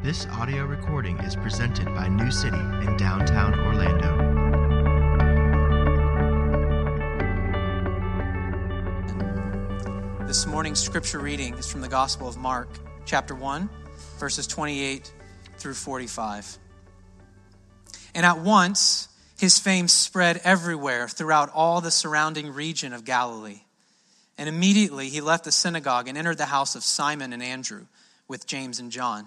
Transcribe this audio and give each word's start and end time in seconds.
This 0.00 0.26
audio 0.26 0.64
recording 0.64 1.18
is 1.18 1.34
presented 1.34 1.86
by 1.86 2.06
New 2.06 2.30
City 2.30 2.56
in 2.56 2.96
downtown 2.96 3.52
Orlando. 3.58 4.16
This 10.24 10.46
morning's 10.46 10.78
scripture 10.78 11.18
reading 11.18 11.54
is 11.54 11.68
from 11.68 11.80
the 11.80 11.88
Gospel 11.88 12.28
of 12.28 12.36
Mark, 12.36 12.68
chapter 13.06 13.34
1, 13.34 13.68
verses 14.20 14.46
28 14.46 15.12
through 15.58 15.74
45. 15.74 16.58
And 18.14 18.24
at 18.24 18.38
once, 18.38 19.08
his 19.36 19.58
fame 19.58 19.88
spread 19.88 20.40
everywhere 20.44 21.08
throughout 21.08 21.50
all 21.52 21.80
the 21.80 21.90
surrounding 21.90 22.54
region 22.54 22.92
of 22.92 23.04
Galilee. 23.04 23.62
And 24.38 24.48
immediately 24.48 25.08
he 25.08 25.20
left 25.20 25.42
the 25.42 25.50
synagogue 25.50 26.06
and 26.06 26.16
entered 26.16 26.38
the 26.38 26.46
house 26.46 26.76
of 26.76 26.84
Simon 26.84 27.32
and 27.32 27.42
Andrew 27.42 27.86
with 28.28 28.46
James 28.46 28.78
and 28.78 28.92
John. 28.92 29.26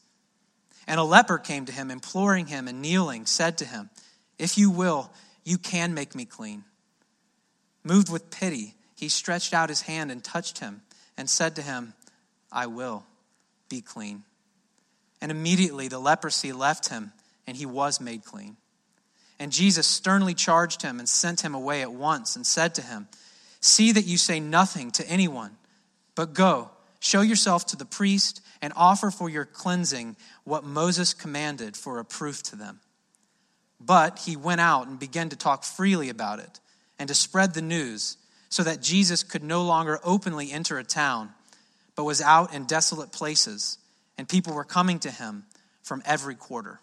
And 0.87 0.99
a 0.99 1.03
leper 1.03 1.37
came 1.37 1.65
to 1.65 1.71
him, 1.71 1.91
imploring 1.91 2.47
him 2.47 2.67
and 2.67 2.81
kneeling, 2.81 3.25
said 3.25 3.57
to 3.59 3.65
him, 3.65 3.89
If 4.37 4.57
you 4.57 4.69
will, 4.71 5.11
you 5.43 5.57
can 5.57 5.93
make 5.93 6.15
me 6.15 6.25
clean. 6.25 6.63
Moved 7.83 8.11
with 8.11 8.29
pity, 8.29 8.75
he 8.95 9.09
stretched 9.09 9.53
out 9.53 9.69
his 9.69 9.81
hand 9.81 10.11
and 10.11 10.23
touched 10.23 10.59
him, 10.59 10.81
and 11.17 11.29
said 11.29 11.55
to 11.55 11.61
him, 11.61 11.93
I 12.51 12.67
will, 12.67 13.05
be 13.69 13.81
clean. 13.81 14.23
And 15.21 15.31
immediately 15.31 15.87
the 15.87 15.99
leprosy 15.99 16.51
left 16.51 16.89
him, 16.89 17.11
and 17.47 17.55
he 17.55 17.65
was 17.65 18.01
made 18.01 18.25
clean. 18.25 18.57
And 19.39 19.51
Jesus 19.51 19.87
sternly 19.87 20.33
charged 20.33 20.83
him 20.83 20.99
and 20.99 21.09
sent 21.09 21.41
him 21.41 21.55
away 21.55 21.81
at 21.81 21.91
once, 21.91 22.35
and 22.35 22.45
said 22.45 22.75
to 22.75 22.81
him, 22.81 23.07
See 23.59 23.91
that 23.91 24.05
you 24.05 24.17
say 24.17 24.39
nothing 24.39 24.91
to 24.91 25.07
anyone, 25.07 25.57
but 26.15 26.33
go, 26.33 26.71
show 26.99 27.21
yourself 27.21 27.65
to 27.67 27.75
the 27.75 27.85
priest 27.85 28.41
and 28.61 28.73
offer 28.75 29.09
for 29.09 29.29
your 29.29 29.45
cleansing 29.45 30.15
what 30.43 30.63
Moses 30.63 31.13
commanded 31.13 31.77
for 31.77 31.99
a 31.99 32.05
proof 32.05 32.41
to 32.43 32.55
them. 32.55 32.79
But 33.79 34.19
he 34.19 34.35
went 34.35 34.61
out 34.61 34.87
and 34.87 34.99
began 34.99 35.29
to 35.29 35.35
talk 35.35 35.63
freely 35.63 36.09
about 36.09 36.39
it 36.39 36.59
and 36.99 37.07
to 37.07 37.15
spread 37.15 37.53
the 37.53 37.61
news 37.61 38.17
so 38.49 38.63
that 38.63 38.81
Jesus 38.81 39.23
could 39.23 39.43
no 39.43 39.63
longer 39.63 39.99
openly 40.03 40.51
enter 40.51 40.77
a 40.77 40.83
town, 40.83 41.29
but 41.95 42.03
was 42.03 42.21
out 42.21 42.53
in 42.53 42.65
desolate 42.65 43.11
places, 43.11 43.77
and 44.17 44.27
people 44.27 44.53
were 44.53 44.63
coming 44.63 44.99
to 44.99 45.09
him 45.09 45.45
from 45.83 46.03
every 46.05 46.35
quarter. 46.35 46.79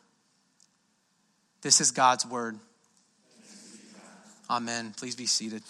This 1.62 1.80
is 1.80 1.90
God's 1.90 2.24
word. 2.26 2.58
Amen. 4.48 4.94
Please 4.96 5.14
be 5.14 5.26
seated. 5.26 5.62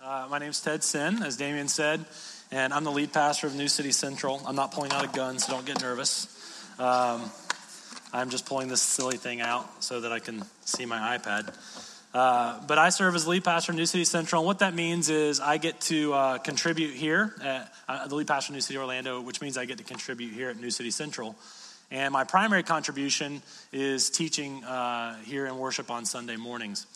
Uh, 0.00 0.26
my 0.30 0.38
name 0.38 0.50
is 0.50 0.60
Ted 0.60 0.84
Sin, 0.84 1.22
as 1.22 1.36
Damien 1.36 1.68
said 1.68 2.04
and 2.52 2.74
I'm 2.74 2.84
the 2.84 2.92
lead 2.92 3.14
pastor 3.14 3.46
of 3.46 3.54
New 3.54 3.66
City 3.66 3.92
Central. 3.92 4.42
I'm 4.46 4.54
not 4.54 4.72
pulling 4.72 4.92
out 4.92 5.02
a 5.02 5.08
gun, 5.08 5.38
so 5.38 5.52
don't 5.52 5.64
get 5.64 5.80
nervous. 5.80 6.28
Um, 6.78 7.30
I'm 8.12 8.28
just 8.28 8.44
pulling 8.44 8.68
this 8.68 8.82
silly 8.82 9.16
thing 9.16 9.40
out 9.40 9.82
so 9.82 10.02
that 10.02 10.12
I 10.12 10.18
can 10.18 10.44
see 10.60 10.84
my 10.84 11.16
iPad. 11.16 11.56
Uh, 12.12 12.60
but 12.66 12.76
I 12.76 12.90
serve 12.90 13.14
as 13.14 13.26
lead 13.26 13.42
pastor 13.42 13.72
of 13.72 13.78
New 13.78 13.86
City 13.86 14.04
Central, 14.04 14.42
and 14.42 14.46
what 14.46 14.58
that 14.58 14.74
means 14.74 15.08
is 15.08 15.40
I 15.40 15.56
get 15.56 15.80
to 15.82 16.12
uh, 16.12 16.38
contribute 16.38 16.92
here, 16.92 17.34
at, 17.42 17.72
uh, 17.88 18.06
the 18.06 18.16
lead 18.16 18.26
pastor 18.26 18.52
of 18.52 18.56
New 18.56 18.60
City 18.60 18.78
Orlando, 18.78 19.22
which 19.22 19.40
means 19.40 19.56
I 19.56 19.64
get 19.64 19.78
to 19.78 19.84
contribute 19.84 20.34
here 20.34 20.50
at 20.50 20.60
New 20.60 20.70
City 20.70 20.90
Central. 20.90 21.34
And 21.90 22.12
my 22.12 22.24
primary 22.24 22.62
contribution 22.62 23.40
is 23.72 24.10
teaching 24.10 24.62
uh, 24.64 25.16
here 25.24 25.46
in 25.46 25.56
worship 25.56 25.90
on 25.90 26.04
Sunday 26.04 26.36
mornings. 26.36 26.86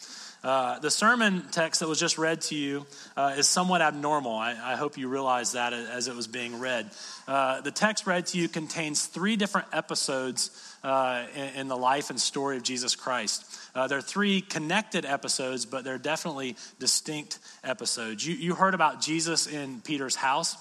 Uh, 0.47 0.79
the 0.79 0.93
sermon 0.93 1.43
text 1.51 1.81
that 1.81 1.89
was 1.89 1.99
just 1.99 2.19
read 2.19 2.41
to 2.41 2.55
you 2.55 2.87
uh, 3.17 3.35
is 3.37 3.49
somewhat 3.49 3.83
abnormal. 3.83 4.31
I, 4.31 4.53
I, 4.53 4.77
hope 4.77 4.97
you 4.97 5.09
realize 5.09 5.53
that 5.53 5.73
as 5.73 6.07
it 6.07 6.15
was 6.15 6.29
being 6.29 6.61
read. 6.61 6.89
Uh, 7.27 7.63
the 7.63 7.73
text 7.73 8.07
read 8.07 8.27
to 8.27 8.39
you 8.39 8.49
contains 8.49 9.07
three 9.07 9.35
different 9.35 9.67
episodes 9.73 10.53
uh, 10.85 11.25
in, 11.35 11.63
in, 11.63 11.69
the 11.69 11.77
life 11.77 12.11
and 12.11 12.21
story 12.21 12.57
of 12.57 12.63
Jesus 12.63 12.95
Christ. 12.95 13.45
Uh, 13.75 13.89
there 13.89 13.99
are 13.99 14.03
three 14.03 14.41
connected 14.41 15.05
episodes, 15.05 15.67
but 15.67 15.83
they're 15.83 15.99
definitely 15.99 16.55
distinct 16.79 17.41
episodes. 17.65 18.25
You, 18.25 18.37
you 18.37 18.55
heard 18.55 18.75
about 18.75 19.01
Jesus 19.01 19.49
in 19.49 19.81
Peter's 19.81 20.15
house. 20.15 20.57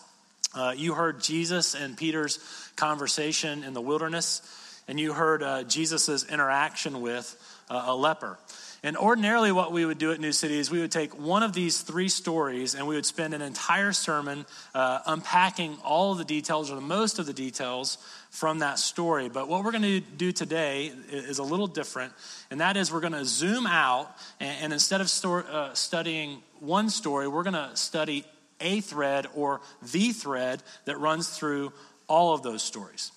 you 0.78 0.96
heard 0.96 1.22
Jesus 1.22 1.76
and 1.76 1.96
Peter's 1.96 2.40
conversation 2.76 3.64
in 3.64 3.76
the 3.76 3.82
wilderness, 3.82 4.42
and 4.88 5.00
you 5.00 5.14
heard 5.14 5.44
uh, 5.44 5.62
Jesus' 5.62 6.28
interaction 6.28 7.02
with 7.02 7.40
a 7.70 7.96
leper. 7.96 8.40
And 8.84 8.98
ordinarily, 8.98 9.52
what 9.52 9.72
we 9.72 9.86
would 9.86 9.98
do 9.98 10.12
at 10.12 10.20
New 10.20 10.32
City 10.32 10.60
is 10.60 10.70
we 10.70 10.80
would 10.80 10.92
take 10.92 11.18
one 11.20 11.44
of 11.44 11.54
these 11.54 11.82
three 11.82 12.10
stories 12.10 12.76
and 12.76 12.88
we 12.88 12.96
would 12.96 13.06
spend 13.06 13.34
an 13.34 13.42
entire 13.42 13.92
sermon 13.92 14.46
uh, 14.74 15.00
unpacking 15.06 15.78
all 15.84 16.12
of 16.12 16.18
the 16.18 16.26
details 16.26 16.72
or 16.72 16.76
the 16.76 16.82
most 16.82 17.20
of 17.20 17.26
the 17.26 17.34
details 17.34 17.98
from 18.30 18.60
that 18.60 18.78
story. 18.78 19.30
But 19.30 19.48
what 19.48 19.64
we're 19.64 19.72
going 19.72 19.84
to 19.84 20.00
do 20.00 20.32
today 20.32 20.92
is 21.10 21.40
a 21.40 21.44
little 21.44 21.68
different, 21.68 22.14
and 22.52 22.62
that 22.62 22.78
is 22.78 22.92
we're 22.92 23.00
going 23.00 23.14
to 23.14 23.26
zoom 23.26 23.66
out 23.66 24.16
and, 24.40 24.58
and 24.64 24.74
instead 24.74 25.02
of 25.02 25.10
uh, 25.26 25.74
studying 25.74 26.44
one 26.60 26.90
story, 26.90 27.28
we're 27.28 27.44
going 27.44 27.54
to 27.54 27.76
study 27.76 28.26
a 28.60 28.82
thread 28.82 29.28
or 29.36 29.62
the 29.82 30.12
thread 30.12 30.64
that 30.86 31.00
runs 31.00 31.30
through 31.30 31.74
all 32.08 32.34
of 32.34 32.44
those 32.44 32.62
stories. 32.62 33.12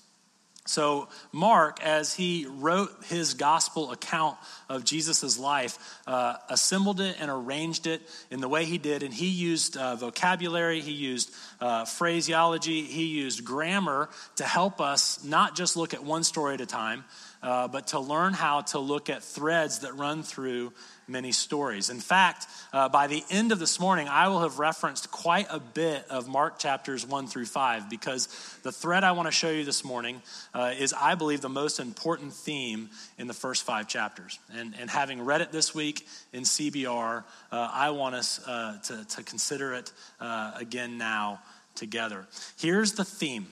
So, 0.69 1.09
Mark, 1.33 1.83
as 1.83 2.13
he 2.13 2.45
wrote 2.47 2.91
his 3.07 3.33
gospel 3.33 3.91
account 3.91 4.37
of 4.69 4.85
Jesus' 4.85 5.39
life, 5.39 5.79
uh, 6.07 6.37
assembled 6.51 7.01
it 7.01 7.17
and 7.19 7.31
arranged 7.31 7.87
it 7.87 8.03
in 8.31 8.41
the 8.41 8.49
way 8.49 8.67
he 8.67 8.77
did. 8.77 9.03
And 9.03 9.15
he 9.15 9.29
used 9.29 9.79
uh, 9.79 9.97
vocabulary, 9.97 10.83
he 10.83 10.93
used 10.93 11.35
uh, 11.63 11.87
phraseology, 11.87 12.83
he 12.83 13.07
used 13.07 13.47
grammar 13.47 14.11
to 14.37 14.45
help 14.45 14.79
us 14.79 15.25
not 15.25 15.57
just 15.57 15.75
look 15.75 15.95
at 15.95 16.05
one 16.05 16.23
story 16.23 16.53
at 16.53 16.61
a 16.61 16.67
time, 16.67 17.07
uh, 17.43 17.69
but 17.69 17.87
to 17.89 17.99
learn 17.99 18.35
how 18.35 18.61
to 18.61 18.79
look 18.79 19.09
at 19.09 19.23
threads 19.23 19.79
that 19.79 19.97
run 19.97 20.23
through 20.23 20.75
many 21.09 21.33
stories. 21.33 21.91
In 21.91 22.01
fact, 22.01 22.47
uh, 22.73 22.89
by 22.89 23.07
the 23.07 23.25
end 23.31 23.53
of 23.53 23.59
this 23.59 23.81
morning, 23.81 24.09
I 24.09 24.29
will 24.29 24.41
have 24.41 24.59
referenced 24.59 25.11
quite 25.11 25.47
a 25.51 25.59
bit 25.59 26.05
of 26.11 26.29
Mark 26.29 26.59
chapters 26.59 27.07
1 27.07 27.27
through 27.27 27.47
5 27.47 27.89
because 27.89 28.29
the 28.63 28.73
thread 28.73 29.05
I 29.05 29.13
want 29.13 29.27
to 29.27 29.33
show 29.33 29.51
you 29.51 29.65
this 29.65 29.85
morning 29.85 30.23
uh, 30.55 30.75
is, 30.79 30.93
I 30.93 31.15
believe, 31.15 31.41
the 31.41 31.49
most 31.49 31.81
important 31.81 32.33
theme 32.33 32.91
in 33.19 33.27
the 33.27 33.35
first 33.35 33.65
five 33.65 33.89
chapters. 33.89 34.39
And, 34.55 34.75
and 34.79 34.91
having 34.91 35.25
read 35.25 35.41
it 35.41 35.53
this 35.53 35.75
week 35.75 36.07
in 36.33 36.43
CBR, 36.43 37.25
uh, 37.51 37.71
I 37.73 37.91
want 37.91 38.15
us 38.15 38.47
uh, 38.47 38.79
to, 38.85 39.05
to 39.05 39.23
consider 39.23 39.75
it 39.75 39.93
uh, 40.21 40.53
again 40.57 40.99
now 40.99 41.41
together. 41.75 42.27
Here's 42.59 42.93
the 42.93 43.05
theme, 43.05 43.47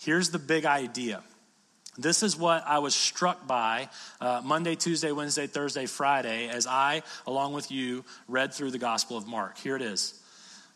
here's 0.00 0.30
the 0.30 0.38
big 0.38 0.66
idea. 0.66 1.22
This 1.96 2.22
is 2.22 2.36
what 2.36 2.64
I 2.66 2.78
was 2.80 2.94
struck 2.94 3.46
by 3.46 3.88
uh, 4.20 4.42
Monday, 4.44 4.74
Tuesday, 4.74 5.12
Wednesday, 5.12 5.46
Thursday, 5.46 5.86
Friday, 5.86 6.48
as 6.48 6.66
I, 6.66 7.02
along 7.26 7.52
with 7.52 7.70
you, 7.70 8.04
read 8.26 8.52
through 8.52 8.72
the 8.72 8.78
Gospel 8.78 9.16
of 9.16 9.26
Mark. 9.26 9.58
Here 9.58 9.76
it 9.76 9.82
is. 9.82 10.20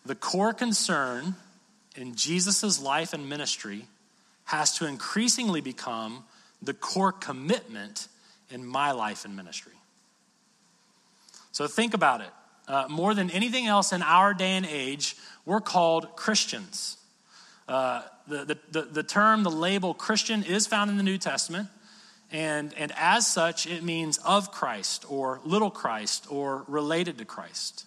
The 0.06 0.14
core 0.14 0.52
concern 0.52 1.34
in 1.96 2.14
Jesus' 2.14 2.80
life 2.80 3.12
and 3.12 3.28
ministry 3.28 3.86
has 4.44 4.78
to 4.78 4.86
increasingly 4.86 5.60
become 5.60 6.24
the 6.62 6.74
core 6.74 7.12
commitment 7.12 8.08
in 8.50 8.64
my 8.64 8.92
life 8.92 9.24
and 9.24 9.36
ministry. 9.36 9.72
So 11.52 11.66
think 11.66 11.94
about 11.94 12.20
it. 12.20 12.30
Uh, 12.68 12.86
more 12.88 13.14
than 13.14 13.30
anything 13.30 13.66
else 13.66 13.92
in 13.92 14.02
our 14.02 14.34
day 14.34 14.52
and 14.52 14.66
age, 14.66 15.16
we're 15.44 15.60
called 15.60 16.14
Christians. 16.16 16.96
Uh, 17.66 18.02
the, 18.28 18.58
the, 18.70 18.82
the, 18.82 19.02
term, 19.02 19.42
the 19.42 19.50
label 19.50 19.94
Christian 19.94 20.42
is 20.42 20.66
found 20.66 20.90
in 20.90 20.96
the 20.96 21.02
New 21.02 21.18
Testament. 21.18 21.68
And, 22.30 22.74
and 22.76 22.92
as 22.96 23.26
such, 23.26 23.66
it 23.66 23.82
means 23.82 24.18
of 24.18 24.52
Christ 24.52 25.06
or 25.08 25.40
little 25.44 25.70
Christ 25.70 26.26
or 26.30 26.64
related 26.68 27.18
to 27.18 27.24
Christ. 27.24 27.86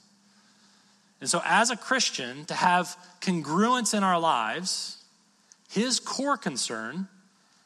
And 1.19 1.29
so, 1.29 1.41
as 1.45 1.69
a 1.69 1.77
Christian, 1.77 2.45
to 2.45 2.55
have 2.55 2.97
congruence 3.21 3.95
in 3.95 4.03
our 4.03 4.19
lives, 4.19 4.97
his 5.69 5.99
core 5.99 6.37
concern 6.37 7.07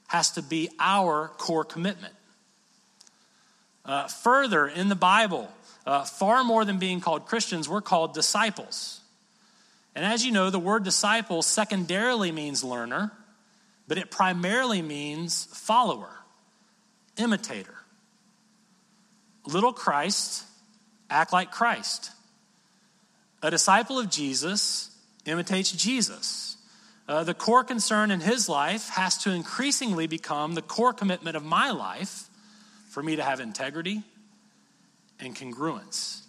has 0.08 0.32
to 0.32 0.42
be 0.42 0.70
our 0.80 1.30
core 1.38 1.64
commitment. 1.64 2.14
Uh, 3.86 4.08
further, 4.08 4.68
in 4.68 4.90
the 4.90 4.96
Bible, 4.96 5.50
uh, 5.86 6.04
far 6.04 6.44
more 6.44 6.66
than 6.66 6.80
being 6.80 7.00
called 7.00 7.26
Christians, 7.26 7.70
we're 7.70 7.82
called 7.82 8.14
disciples. 8.14 9.00
And 9.96 10.04
as 10.04 10.26
you 10.26 10.32
know, 10.32 10.50
the 10.50 10.60
word 10.60 10.84
disciple 10.84 11.42
secondarily 11.42 12.32
means 12.32 12.64
learner, 12.64 13.12
but 13.88 13.98
it 13.98 14.12
primarily 14.12 14.82
means 14.82 15.46
follower, 15.46 16.12
imitator. 17.18 17.76
Little 19.46 19.74
Christ, 19.74 20.44
act 21.10 21.32
like 21.32 21.52
Christ. 21.52 22.12
A 23.42 23.52
disciple 23.52 24.00
of 24.00 24.10
Jesus 24.10 24.90
imitates 25.26 25.72
Jesus. 25.72 26.58
Uh, 27.08 27.24
the 27.24 27.34
core 27.34 27.64
concern 27.64 28.12
in 28.12 28.20
his 28.20 28.50
life 28.50 28.90
has 28.90 29.18
to 29.20 29.32
increasingly 29.32 30.08
become 30.08 30.56
the 30.56 30.62
core 30.62 30.94
commitment 30.94 31.38
of 31.38 31.46
my 31.46 31.70
life 31.70 32.28
for 32.90 33.04
me 33.04 33.16
to 33.16 33.24
have 33.24 33.40
integrity 33.40 34.02
and 35.20 35.36
congruence, 35.36 36.22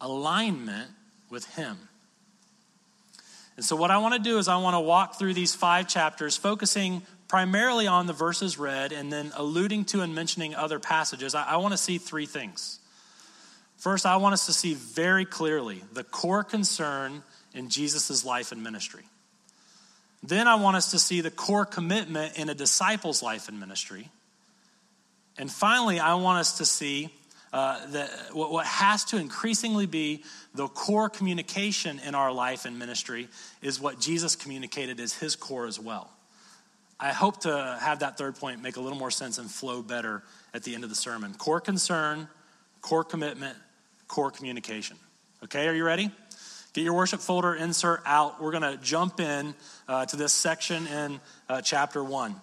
alignment 0.00 0.90
with 1.28 1.44
him. 1.54 1.76
And 3.56 3.64
so, 3.64 3.76
what 3.76 3.90
I 3.90 3.98
want 3.98 4.14
to 4.14 4.20
do 4.20 4.38
is, 4.38 4.48
I 4.48 4.56
want 4.56 4.74
to 4.74 4.80
walk 4.80 5.18
through 5.18 5.34
these 5.34 5.54
five 5.54 5.88
chapters, 5.88 6.36
focusing 6.36 7.02
primarily 7.28 7.86
on 7.86 8.06
the 8.06 8.12
verses 8.12 8.58
read 8.58 8.92
and 8.92 9.12
then 9.12 9.32
alluding 9.34 9.84
to 9.86 10.00
and 10.00 10.14
mentioning 10.14 10.54
other 10.54 10.78
passages. 10.78 11.34
I, 11.34 11.44
I 11.44 11.56
want 11.56 11.72
to 11.72 11.78
see 11.78 11.98
three 11.98 12.26
things. 12.26 12.78
First, 13.76 14.06
I 14.06 14.16
want 14.16 14.32
us 14.34 14.46
to 14.46 14.52
see 14.52 14.74
very 14.74 15.24
clearly 15.24 15.82
the 15.92 16.04
core 16.04 16.44
concern 16.44 17.22
in 17.52 17.68
Jesus' 17.68 18.24
life 18.24 18.52
and 18.52 18.62
ministry. 18.62 19.04
Then, 20.22 20.48
I 20.48 20.54
want 20.54 20.76
us 20.76 20.92
to 20.92 20.98
see 20.98 21.20
the 21.20 21.30
core 21.30 21.66
commitment 21.66 22.38
in 22.38 22.48
a 22.48 22.54
disciple's 22.54 23.22
life 23.22 23.48
and 23.48 23.60
ministry. 23.60 24.08
And 25.36 25.50
finally, 25.50 25.98
I 26.00 26.14
want 26.14 26.38
us 26.38 26.58
to 26.58 26.64
see 26.64 27.10
uh, 27.52 27.86
the, 27.86 28.10
what, 28.32 28.50
what 28.50 28.66
has 28.66 29.04
to 29.06 29.18
increasingly 29.18 29.86
be 29.86 30.24
the 30.54 30.68
core 30.68 31.08
communication 31.08 32.00
in 32.06 32.14
our 32.14 32.32
life 32.32 32.64
and 32.64 32.78
ministry 32.78 33.28
is 33.60 33.80
what 33.80 34.00
Jesus 34.00 34.36
communicated 34.36 35.00
as 35.00 35.12
his 35.12 35.36
core 35.36 35.66
as 35.66 35.78
well. 35.78 36.10
I 36.98 37.12
hope 37.12 37.40
to 37.40 37.78
have 37.80 37.98
that 37.98 38.16
third 38.16 38.36
point 38.36 38.62
make 38.62 38.76
a 38.76 38.80
little 38.80 38.98
more 38.98 39.10
sense 39.10 39.38
and 39.38 39.50
flow 39.50 39.82
better 39.82 40.22
at 40.54 40.62
the 40.62 40.74
end 40.74 40.84
of 40.84 40.90
the 40.90 40.96
sermon. 40.96 41.34
Core 41.34 41.60
concern, 41.60 42.28
core 42.80 43.04
commitment, 43.04 43.56
core 44.08 44.30
communication. 44.30 44.96
Okay, 45.44 45.66
are 45.66 45.74
you 45.74 45.84
ready? 45.84 46.10
Get 46.72 46.84
your 46.84 46.94
worship 46.94 47.20
folder 47.20 47.54
insert 47.54 48.02
out. 48.06 48.40
We're 48.40 48.52
going 48.52 48.62
to 48.62 48.82
jump 48.82 49.20
in 49.20 49.54
uh, 49.88 50.06
to 50.06 50.16
this 50.16 50.32
section 50.32 50.86
in 50.86 51.20
uh, 51.48 51.60
chapter 51.60 52.02
1. 52.02 52.34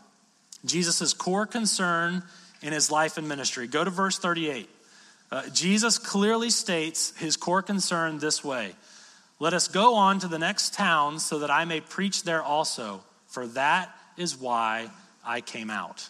Jesus' 0.66 1.14
core 1.14 1.48
concern 1.48 2.22
in 2.62 2.74
his 2.74 2.92
life 2.92 3.18
and 3.18 3.28
ministry. 3.28 3.68
Go 3.68 3.84
to 3.84 3.90
verse 3.90 4.20
38. 4.20 4.70
Uh, 5.32 5.48
Jesus 5.50 5.98
clearly 5.98 6.50
states 6.50 7.14
his 7.18 7.38
core 7.38 7.62
concern 7.62 8.20
this 8.20 8.44
way 8.44 8.74
Let 9.40 9.54
us 9.54 9.68
go 9.68 9.96
on 9.96 10.20
to 10.20 10.28
the 10.28 10.40
next 10.40 10.74
town 10.74 11.20
so 11.20 11.40
that 11.40 11.52
I 11.52 11.66
may 11.66 11.82
preach 11.82 12.24
there 12.24 12.42
also, 12.42 13.04
for 13.28 13.48
that 13.48 13.96
is 14.18 14.38
why 14.38 14.90
I 15.26 15.42
came 15.42 15.70
out. 15.70 16.10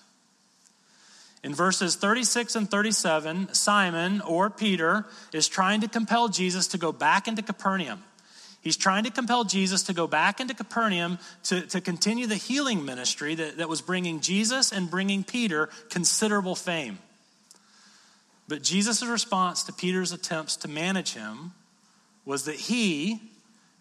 In 1.43 1.53
verses 1.53 1.95
36 1.95 2.55
and 2.55 2.69
37, 2.69 3.53
Simon 3.53 4.21
or 4.21 4.49
Peter 4.49 5.05
is 5.31 5.47
trying 5.47 5.81
to 5.81 5.87
compel 5.87 6.27
Jesus 6.27 6.67
to 6.67 6.77
go 6.77 6.91
back 6.91 7.27
into 7.27 7.41
Capernaum. 7.41 8.03
He's 8.61 8.75
trying 8.75 9.05
to 9.05 9.11
compel 9.11 9.45
Jesus 9.45 9.83
to 9.83 9.93
go 9.93 10.05
back 10.05 10.41
into 10.41 10.53
Capernaum 10.53 11.17
to, 11.43 11.61
to 11.67 11.79
continue 11.79 12.27
the 12.27 12.35
healing 12.35 12.83
ministry 12.83 13.35
that, 13.35 13.57
that 13.57 13.69
was 13.69 13.81
bringing 13.81 14.19
Jesus 14.19 14.73
and 14.73 14.91
bringing 14.91 15.23
Peter 15.23 15.69
considerable 15.89 16.55
fame. 16.55 16.99
But 18.49 18.63
Jesus' 18.63 19.05
response 19.05 19.63
to 19.63 19.73
Peter's 19.73 20.11
attempts 20.11 20.55
to 20.57 20.67
manage 20.67 21.13
him 21.13 21.51
was 22.25 22.45
that 22.45 22.55
he, 22.55 23.21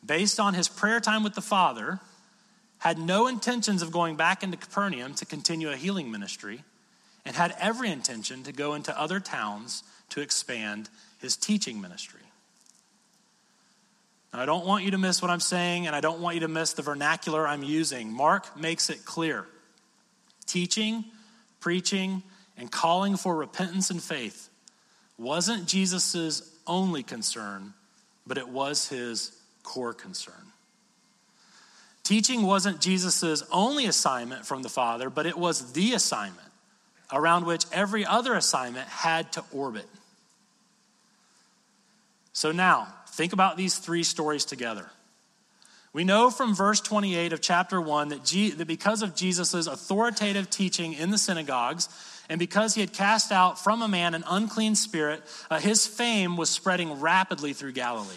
based 0.04 0.38
on 0.38 0.52
his 0.52 0.68
prayer 0.68 1.00
time 1.00 1.24
with 1.24 1.34
the 1.34 1.40
Father, 1.40 2.00
had 2.76 2.98
no 2.98 3.28
intentions 3.28 3.80
of 3.80 3.90
going 3.90 4.16
back 4.16 4.42
into 4.42 4.58
Capernaum 4.58 5.14
to 5.14 5.24
continue 5.24 5.70
a 5.70 5.76
healing 5.76 6.10
ministry 6.10 6.64
and 7.24 7.34
had 7.34 7.56
every 7.58 7.90
intention 7.90 8.42
to 8.42 8.52
go 8.52 8.74
into 8.74 8.96
other 9.00 9.20
towns 9.20 9.82
to 10.10 10.20
expand 10.20 10.90
his 11.18 11.34
teaching 11.34 11.80
ministry. 11.80 12.20
Now, 14.34 14.42
I 14.42 14.46
don't 14.46 14.66
want 14.66 14.84
you 14.84 14.90
to 14.90 14.98
miss 14.98 15.22
what 15.22 15.30
I'm 15.30 15.40
saying, 15.40 15.86
and 15.86 15.96
I 15.96 16.02
don't 16.02 16.20
want 16.20 16.34
you 16.34 16.40
to 16.40 16.48
miss 16.48 16.74
the 16.74 16.82
vernacular 16.82 17.48
I'm 17.48 17.62
using. 17.62 18.12
Mark 18.12 18.54
makes 18.54 18.90
it 18.90 19.06
clear 19.06 19.46
teaching, 20.44 21.06
preaching, 21.58 22.22
and 22.58 22.70
calling 22.70 23.16
for 23.16 23.34
repentance 23.34 23.90
and 23.90 24.02
faith 24.02 24.47
wasn't 25.18 25.66
Jesus' 25.66 26.42
only 26.66 27.02
concern, 27.02 27.74
but 28.26 28.38
it 28.38 28.48
was 28.48 28.88
his 28.88 29.32
core 29.62 29.92
concern. 29.92 30.34
Teaching 32.04 32.42
wasn't 32.42 32.80
Jesus' 32.80 33.42
only 33.52 33.86
assignment 33.86 34.46
from 34.46 34.62
the 34.62 34.68
Father, 34.68 35.10
but 35.10 35.26
it 35.26 35.36
was 35.36 35.72
the 35.72 35.92
assignment 35.92 36.48
around 37.12 37.44
which 37.44 37.66
every 37.72 38.04
other 38.04 38.34
assignment 38.34 38.88
had 38.88 39.32
to 39.32 39.44
orbit. 39.52 39.86
So 42.32 42.52
now, 42.52 42.94
think 43.08 43.32
about 43.32 43.56
these 43.56 43.78
three 43.78 44.04
stories 44.04 44.44
together. 44.44 44.90
We 45.92 46.04
know 46.04 46.30
from 46.30 46.54
verse 46.54 46.80
28 46.80 47.32
of 47.32 47.40
chapter 47.40 47.80
1 47.80 48.08
that, 48.08 48.24
G- 48.24 48.50
that 48.50 48.68
because 48.68 49.02
of 49.02 49.16
Jesus' 49.16 49.66
authoritative 49.66 50.48
teaching 50.48 50.92
in 50.92 51.10
the 51.10 51.18
synagogues, 51.18 51.88
and 52.28 52.38
because 52.38 52.74
he 52.74 52.80
had 52.80 52.92
cast 52.92 53.32
out 53.32 53.58
from 53.58 53.80
a 53.80 53.88
man 53.88 54.14
an 54.14 54.24
unclean 54.28 54.74
spirit, 54.74 55.22
uh, 55.50 55.58
his 55.58 55.86
fame 55.86 56.36
was 56.36 56.50
spreading 56.50 57.00
rapidly 57.00 57.52
through 57.52 57.72
Galilee. 57.72 58.14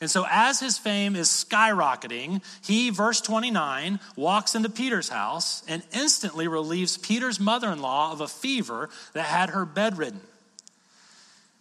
And 0.00 0.10
so, 0.10 0.26
as 0.30 0.60
his 0.60 0.76
fame 0.76 1.16
is 1.16 1.28
skyrocketing, 1.28 2.42
he, 2.62 2.90
verse 2.90 3.20
29, 3.22 3.98
walks 4.14 4.54
into 4.54 4.68
Peter's 4.68 5.08
house 5.08 5.62
and 5.68 5.82
instantly 5.92 6.48
relieves 6.48 6.98
Peter's 6.98 7.40
mother 7.40 7.70
in 7.70 7.80
law 7.80 8.12
of 8.12 8.20
a 8.20 8.28
fever 8.28 8.90
that 9.14 9.24
had 9.24 9.50
her 9.50 9.64
bedridden. 9.64 10.20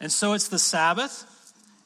And 0.01 0.11
so, 0.11 0.33
it's 0.33 0.49
the 0.49 0.59
Sabbath, 0.59 1.25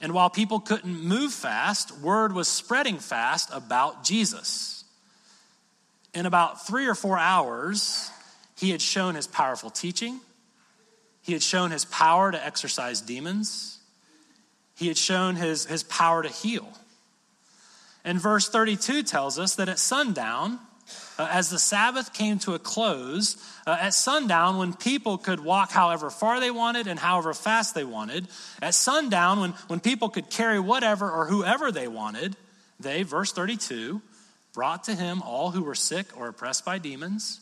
and 0.02 0.14
while 0.14 0.30
people 0.30 0.60
couldn't 0.60 1.04
move 1.04 1.34
fast, 1.34 1.96
word 2.00 2.34
was 2.34 2.48
spreading 2.48 2.98
fast 2.98 3.50
about 3.54 4.04
Jesus. 4.04 4.86
In 6.16 6.26
about 6.26 6.66
three 6.66 6.88
or 6.88 6.96
four 6.96 7.20
hours, 7.20 8.10
he 8.60 8.72
had 8.72 8.82
shown 8.82 9.16
his 9.16 9.26
powerful 9.26 9.70
teaching, 9.70 10.20
he 11.22 11.32
had 11.32 11.42
shown 11.42 11.72
his 11.72 11.86
power 11.86 12.30
to 12.32 12.46
exorcise 12.46 13.00
demons, 13.00 13.80
he 14.76 14.88
had 14.88 14.98
shown 14.98 15.36
his, 15.36 15.66
his 15.66 15.84
power 15.84 16.24
to 16.24 16.30
heal. 16.30 16.68
And 18.04 18.20
verse 18.20 18.50
32 18.50 19.04
tells 19.04 19.40
us 19.40 19.56
that 19.56 19.70
at 19.70 19.80
sundown, 19.80 20.60
uh, 21.18 21.28
as 21.32 21.50
the 21.50 21.60
Sabbath 21.60 22.14
came 22.14 22.40
to 22.40 22.54
a 22.54 22.60
close, 22.60 23.38
uh, 23.66 23.78
at 23.80 23.94
sundown, 23.94 24.58
when 24.58 24.74
people 24.74 25.18
could 25.18 25.40
walk 25.40 25.72
however 25.72 26.10
far 26.10 26.42
they 26.42 26.52
wanted 26.52 26.88
and 26.88 27.00
however 27.00 27.34
fast 27.34 27.76
they 27.76 27.84
wanted, 27.86 28.28
at 28.62 28.74
sundown, 28.74 29.40
when, 29.40 29.52
when 29.68 29.80
people 29.80 30.10
could 30.10 30.30
carry 30.30 30.60
whatever 30.60 31.10
or 31.10 31.28
whoever 31.28 31.72
they 31.72 31.88
wanted, 31.88 32.36
they, 32.80 33.04
verse 33.04 33.32
32, 33.32 34.02
brought 34.54 34.86
to 34.86 34.96
him 34.96 35.22
all 35.22 35.52
who 35.52 35.64
were 35.64 35.76
sick 35.76 36.08
or 36.18 36.28
oppressed 36.28 36.66
by 36.66 36.78
demons 36.78 37.42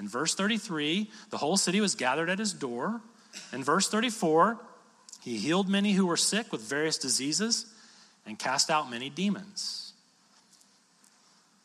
in 0.00 0.08
verse 0.08 0.34
33, 0.34 1.10
the 1.28 1.36
whole 1.36 1.58
city 1.58 1.78
was 1.78 1.94
gathered 1.94 2.30
at 2.30 2.38
his 2.38 2.54
door. 2.54 3.02
In 3.52 3.62
verse 3.62 3.86
34, 3.86 4.58
he 5.20 5.36
healed 5.36 5.68
many 5.68 5.92
who 5.92 6.06
were 6.06 6.16
sick 6.16 6.50
with 6.50 6.62
various 6.62 6.96
diseases 6.96 7.66
and 8.24 8.38
cast 8.38 8.70
out 8.70 8.90
many 8.90 9.10
demons. 9.10 9.92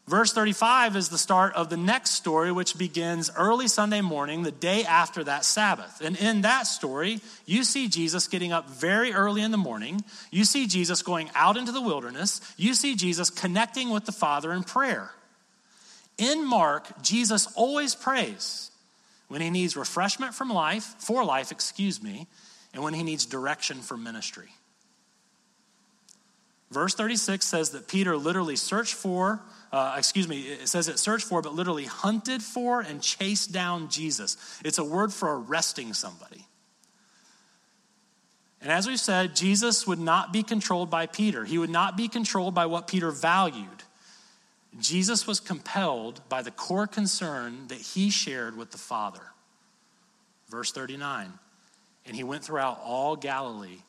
Verse 0.05 0.33
35 0.33 0.97
is 0.97 1.07
the 1.07 1.17
start 1.17 1.53
of 1.53 1.69
the 1.69 1.77
next 1.77 2.11
story, 2.11 2.51
which 2.51 2.77
begins 2.77 3.31
early 3.37 3.69
Sunday 3.69 4.01
morning, 4.01 4.43
the 4.43 4.51
day 4.51 4.83
after 4.83 5.23
that 5.23 5.45
Sabbath. 5.45 6.01
And 6.01 6.17
in 6.17 6.41
that 6.41 6.67
story, 6.67 7.21
you 7.45 7.63
see 7.63 7.87
Jesus 7.87 8.27
getting 8.27 8.51
up 8.51 8.69
very 8.69 9.13
early 9.13 9.43
in 9.43 9.51
the 9.51 9.57
morning. 9.57 10.03
You 10.29 10.43
see 10.43 10.67
Jesus 10.67 11.01
going 11.01 11.31
out 11.35 11.55
into 11.55 11.71
the 11.71 11.81
wilderness. 11.81 12.41
You 12.57 12.73
see 12.73 12.95
Jesus 12.95 13.29
connecting 13.29 13.91
with 13.91 14.05
the 14.05 14.11
Father 14.11 14.51
in 14.51 14.63
prayer. 14.63 15.14
In 16.17 16.45
Mark, 16.45 17.01
Jesus 17.01 17.47
always 17.55 17.95
prays 17.95 18.71
when 19.27 19.41
he 19.41 19.49
needs 19.49 19.75
refreshment 19.75 20.33
from 20.33 20.49
life, 20.49 20.95
for 20.99 21.25
life, 21.25 21.51
excuse 21.51 22.01
me, 22.01 22.27
and 22.73 22.83
when 22.83 22.93
he 22.93 23.03
needs 23.03 23.25
direction 23.25 23.77
for 23.77 23.97
ministry. 23.97 24.49
Verse 26.71 26.95
36 26.95 27.45
says 27.45 27.71
that 27.71 27.87
Peter 27.87 28.17
literally 28.17 28.55
searched 28.55 28.93
for 28.93 29.41
uh, 29.75 29.95
excuse 29.97 30.25
me, 30.25 30.43
it 30.43 30.69
says 30.69 30.87
it 30.87 30.97
searched 30.97 31.25
for, 31.25 31.41
but 31.41 31.53
literally 31.53 31.83
hunted 31.83 32.41
for 32.41 32.79
and 32.79 33.01
chased 33.01 33.51
down 33.51 33.89
Jesus. 33.89 34.37
It's 34.63 34.77
a 34.77 34.85
word 34.85 35.11
for 35.11 35.37
arresting 35.37 35.93
somebody. 35.93 36.45
And 38.61 38.71
as 38.71 38.87
we 38.87 38.95
said, 38.95 39.35
Jesus 39.35 39.85
would 39.85 39.99
not 39.99 40.31
be 40.31 40.43
controlled 40.43 40.89
by 40.89 41.07
Peter. 41.07 41.43
He 41.43 41.57
would 41.57 41.69
not 41.69 41.97
be 41.97 42.07
controlled 42.07 42.55
by 42.55 42.67
what 42.67 42.87
Peter 42.87 43.11
valued. 43.11 43.74
Jesus 44.79 45.25
was 45.25 45.39
compelled 45.39 46.21
by 46.27 46.41
the 46.41 46.51
core 46.51 46.87
concern 46.87 47.67
that 47.67 47.79
he 47.79 48.09
shared 48.09 48.57
with 48.57 48.71
the 48.71 48.77
Father. 48.77 49.21
Verse 50.49 50.71
39 50.71 51.31
And 52.05 52.15
he 52.15 52.23
went 52.23 52.43
throughout 52.43 52.79
all 52.83 53.15
Galilee, 53.15 53.79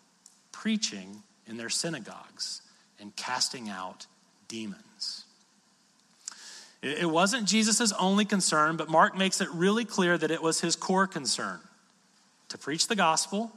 preaching 0.53 1.23
in 1.47 1.57
their 1.57 1.69
synagogues 1.69 2.63
and 3.01 3.15
casting 3.17 3.69
out 3.69 4.07
demons. 4.49 5.25
It 6.83 7.11
wasn't 7.11 7.49
Jesus' 7.49 7.93
only 7.93 8.25
concern, 8.25 8.77
but 8.77 8.89
Mark 8.89 9.17
makes 9.17 9.41
it 9.41 9.49
really 9.51 9.85
clear 9.85 10.17
that 10.17 10.31
it 10.31 10.43
was 10.43 10.61
his 10.61 10.77
core 10.77 11.07
concern 11.07 11.59
to 12.49 12.59
preach 12.59 12.87
the 12.87 12.95
gospel, 12.95 13.51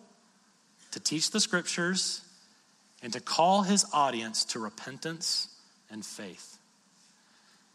to 0.91 0.99
teach 0.99 1.29
the 1.29 1.39
scriptures, 1.39 2.21
and 3.03 3.13
to 3.13 3.19
call 3.19 3.63
his 3.63 3.85
audience 3.93 4.43
to 4.45 4.59
repentance 4.59 5.49
and 5.91 6.05
faith. 6.05 6.58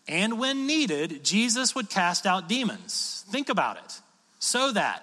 And 0.06 0.38
when 0.38 0.66
needed, 0.66 1.25
Jesus 1.25 1.75
would 1.75 1.88
cast 1.88 2.26
out 2.26 2.49
demons. 2.49 3.25
Think 3.30 3.49
about 3.49 3.78
it. 3.78 4.00
So 4.38 4.73
that 4.73 5.02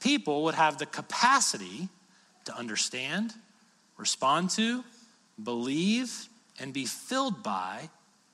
people 0.00 0.44
would 0.44 0.54
have 0.54 0.78
the 0.78 0.86
capacity 0.86 1.88
to 2.44 2.56
understand, 2.56 3.32
respond 3.96 4.50
to, 4.50 4.84
believe, 5.42 6.28
and 6.58 6.72
be 6.72 6.84
filled 6.84 7.42
by 7.42 7.88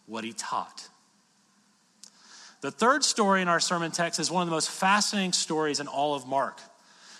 what 0.07 0.25
he 0.25 0.33
taught. 0.33 0.89
The 2.63 2.71
third 2.71 3.05
story 3.05 3.43
in 3.43 3.49
our 3.49 3.61
sermon 3.61 3.93
text 3.93 4.19
is 4.19 4.31
one 4.31 4.43
of 4.43 4.49
the 4.49 4.55
most 4.55 4.71
fascinating 4.71 5.33
stories 5.33 5.79
in 5.79 5.87
all 5.87 6.15
of 6.15 6.27
Mark. 6.27 6.59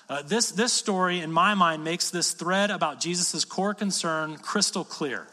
Uh, 0.09 0.23
this, 0.23 0.51
this 0.53 0.73
story, 0.73 1.21
in 1.21 1.31
my 1.31 1.55
mind, 1.55 1.85
makes 1.85 2.11
this 2.11 2.33
thread 2.33 2.71
about 2.71 3.01
Jesus' 3.01 3.45
core 3.45 3.75
concern 3.75 4.39
crystal 4.39 4.85
clear. 4.85 5.27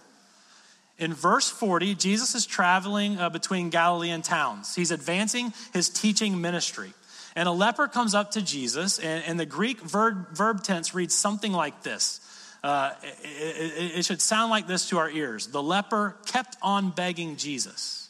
In 1.00 1.14
verse 1.14 1.50
40, 1.50 1.96
Jesus 1.96 2.36
is 2.36 2.46
traveling 2.46 3.18
uh, 3.18 3.30
between 3.30 3.70
Galilean 3.70 4.22
towns. 4.22 4.76
He's 4.76 4.92
advancing 4.92 5.54
his 5.74 5.90
teaching 5.90 6.40
ministry. 6.40 6.94
And 7.36 7.50
a 7.50 7.52
leper 7.52 7.88
comes 7.88 8.14
up 8.14 8.32
to 8.32 8.42
Jesus, 8.42 9.00
and, 9.00 9.24
and 9.26 9.40
the 9.40 9.46
Greek 9.46 9.82
verb, 9.82 10.36
verb 10.36 10.64
tense 10.64 10.94
reads 10.94 11.16
something 11.16 11.52
like 11.52 11.82
this. 11.82 12.20
Uh, 12.64 12.92
it, 13.24 13.74
it, 13.74 13.98
it 14.00 14.06
should 14.06 14.22
sound 14.22 14.52
like 14.52 14.68
this 14.68 14.90
to 14.90 14.98
our 15.00 15.10
ears. 15.10 15.48
The 15.48 15.64
leper 15.64 16.16
kept 16.28 16.58
on 16.62 16.92
begging 16.92 17.38
Jesus. 17.38 18.10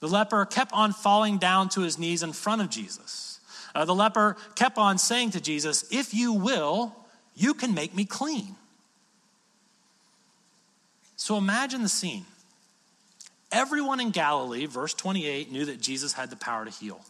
The 0.00 0.08
leper 0.08 0.46
kept 0.46 0.72
on 0.72 0.92
falling 0.92 1.38
down 1.38 1.68
to 1.70 1.82
his 1.82 1.98
knees 1.98 2.22
in 2.22 2.32
front 2.32 2.62
of 2.62 2.70
Jesus. 2.70 3.38
Uh, 3.74 3.84
the 3.84 3.94
leper 3.94 4.36
kept 4.54 4.78
on 4.78 4.98
saying 4.98 5.32
to 5.32 5.40
Jesus, 5.40 5.84
If 5.92 6.14
you 6.14 6.32
will, 6.32 6.96
you 7.34 7.54
can 7.54 7.74
make 7.74 7.94
me 7.94 8.04
clean. 8.04 8.56
So 11.28 11.36
imagine 11.36 11.82
the 11.82 11.90
scene. 11.90 12.24
Everyone 13.52 14.00
in 14.00 14.12
Galilee, 14.12 14.64
verse 14.64 14.94
28, 14.94 15.52
knew 15.52 15.66
that 15.66 15.78
Jesus 15.78 16.14
had 16.14 16.30
the 16.30 16.36
power 16.36 16.64
to 16.64 16.70
heal. 16.70 17.02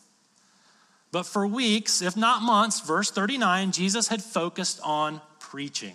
But 1.12 1.24
for 1.24 1.46
weeks, 1.46 2.02
if 2.02 2.16
not 2.16 2.42
months, 2.42 2.80
verse 2.80 3.12
39, 3.12 3.70
Jesus 3.70 4.08
had 4.08 4.20
focused 4.20 4.80
on 4.82 5.20
preaching. 5.38 5.94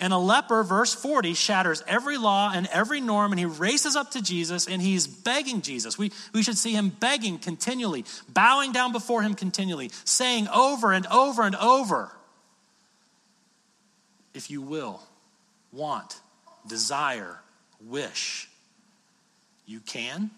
And 0.00 0.12
a 0.12 0.18
leper, 0.18 0.64
verse 0.64 0.92
40, 0.92 1.34
shatters 1.34 1.84
every 1.86 2.18
law 2.18 2.50
and 2.52 2.66
every 2.72 3.00
norm, 3.00 3.30
and 3.30 3.38
he 3.38 3.46
races 3.46 3.94
up 3.94 4.10
to 4.10 4.20
Jesus 4.20 4.66
and 4.66 4.82
he's 4.82 5.06
begging 5.06 5.62
Jesus. 5.62 5.96
We, 5.96 6.10
we 6.34 6.42
should 6.42 6.58
see 6.58 6.72
him 6.72 6.88
begging 6.88 7.38
continually, 7.38 8.04
bowing 8.28 8.72
down 8.72 8.90
before 8.90 9.22
him 9.22 9.34
continually, 9.34 9.92
saying 10.04 10.48
over 10.48 10.90
and 10.90 11.06
over 11.12 11.44
and 11.44 11.54
over, 11.54 12.10
If 14.34 14.50
you 14.50 14.60
will, 14.62 15.00
want, 15.70 16.22
desire, 16.68 17.38
wish, 17.80 18.48
you 19.66 19.80
can, 19.80 20.30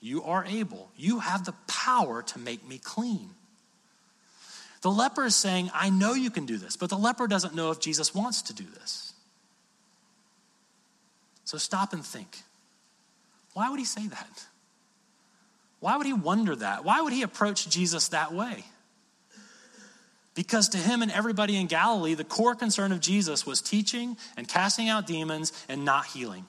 you 0.00 0.22
are 0.24 0.44
able, 0.44 0.90
you 0.96 1.20
have 1.20 1.44
the 1.44 1.54
power 1.66 2.22
to 2.22 2.38
make 2.38 2.66
me 2.66 2.78
clean. 2.78 3.30
The 4.82 4.90
leper 4.90 5.24
is 5.24 5.36
saying, 5.36 5.70
I 5.72 5.90
know 5.90 6.12
you 6.12 6.30
can 6.30 6.44
do 6.44 6.58
this, 6.58 6.76
but 6.76 6.90
the 6.90 6.96
leper 6.96 7.28
doesn't 7.28 7.54
know 7.54 7.70
if 7.70 7.78
Jesus 7.78 8.14
wants 8.14 8.42
to 8.42 8.54
do 8.54 8.64
this. 8.64 9.12
So 11.44 11.56
stop 11.58 11.92
and 11.92 12.04
think. 12.04 12.38
Why 13.54 13.70
would 13.70 13.78
he 13.78 13.84
say 13.84 14.06
that? 14.08 14.46
Why 15.78 15.96
would 15.96 16.06
he 16.06 16.12
wonder 16.12 16.56
that? 16.56 16.84
Why 16.84 17.00
would 17.00 17.12
he 17.12 17.22
approach 17.22 17.68
Jesus 17.68 18.08
that 18.08 18.32
way? 18.32 18.64
Because 20.34 20.70
to 20.70 20.78
him 20.78 21.02
and 21.02 21.12
everybody 21.12 21.56
in 21.56 21.66
Galilee, 21.66 22.14
the 22.14 22.24
core 22.24 22.54
concern 22.54 22.90
of 22.92 23.00
Jesus 23.00 23.44
was 23.44 23.60
teaching 23.60 24.16
and 24.36 24.48
casting 24.48 24.88
out 24.88 25.06
demons 25.06 25.52
and 25.68 25.84
not 25.84 26.06
healing. 26.06 26.46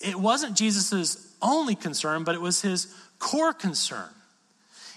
It 0.00 0.16
wasn't 0.16 0.56
Jesus' 0.56 1.34
only 1.40 1.74
concern, 1.74 2.24
but 2.24 2.34
it 2.34 2.40
was 2.40 2.62
his 2.62 2.92
core 3.18 3.52
concern. 3.52 4.08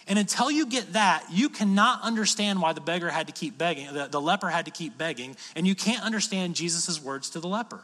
And 0.07 0.19
until 0.19 0.51
you 0.51 0.65
get 0.65 0.93
that, 0.93 1.25
you 1.31 1.49
cannot 1.49 2.01
understand 2.03 2.61
why 2.61 2.73
the 2.73 2.81
beggar 2.81 3.09
had 3.09 3.27
to 3.27 3.33
keep 3.33 3.57
begging, 3.57 3.91
the, 3.93 4.07
the 4.07 4.21
leper 4.21 4.49
had 4.49 4.65
to 4.65 4.71
keep 4.71 4.97
begging, 4.97 5.35
and 5.55 5.65
you 5.67 5.75
can't 5.75 6.03
understand 6.03 6.55
Jesus' 6.55 7.01
words 7.01 7.31
to 7.31 7.39
the 7.39 7.47
leper. 7.47 7.81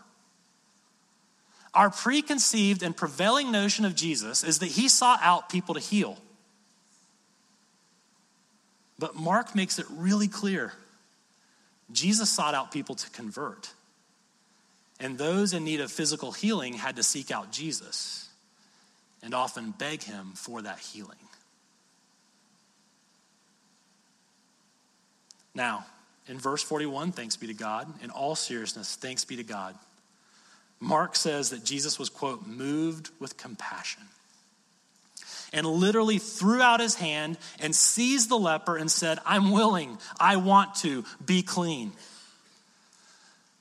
Our 1.74 1.90
preconceived 1.90 2.84
and 2.84 2.96
prevailing 2.96 3.52
notion 3.52 3.86
of 3.86 3.96
Jesus 3.96 4.44
is 4.44 4.60
that 4.60 4.68
he 4.68 4.90
sought 4.90 5.20
out 5.24 5.50
people 5.50 5.76
to 5.76 5.80
heal. 5.80 6.18
But 9.02 9.16
Mark 9.16 9.56
makes 9.56 9.80
it 9.80 9.88
really 9.90 10.28
clear 10.28 10.74
Jesus 11.92 12.30
sought 12.30 12.54
out 12.54 12.72
people 12.72 12.94
to 12.94 13.10
convert. 13.10 13.72
And 15.00 15.18
those 15.18 15.54
in 15.54 15.66
need 15.66 15.82
of 15.82 15.92
physical 15.92 16.32
healing 16.32 16.74
had 16.74 16.98
to 16.98 17.04
seek 17.04 17.32
out 17.32 17.52
Jesus 17.52 18.30
and 19.24 19.34
often 19.34 19.72
beg 19.72 20.04
him 20.04 20.34
for 20.36 20.62
that 20.62 20.78
healing. 20.78 21.18
Now, 25.56 25.84
in 26.28 26.38
verse 26.38 26.62
41, 26.62 27.12
thanks 27.12 27.36
be 27.36 27.48
to 27.48 27.56
God. 27.56 27.92
In 28.04 28.12
all 28.12 28.36
seriousness, 28.36 28.96
thanks 28.96 29.26
be 29.26 29.36
to 29.38 29.44
God. 29.44 29.76
Mark 30.80 31.16
says 31.16 31.50
that 31.50 31.66
Jesus 31.66 31.98
was, 31.98 32.10
quote, 32.10 32.46
moved 32.46 33.10
with 33.20 33.36
compassion 33.36 34.04
and 35.54 35.66
literally 35.68 36.18
threw 36.18 36.62
out 36.62 36.80
his 36.80 36.96
hand 36.96 37.38
and 37.60 37.76
seized 37.76 38.30
the 38.30 38.38
leper 38.38 38.78
and 38.78 38.90
said, 38.90 39.20
I'm 39.26 39.52
willing, 39.52 39.98
I 40.20 40.38
want 40.38 40.76
to 40.76 41.04
be 41.24 41.42
clean. 41.42 41.92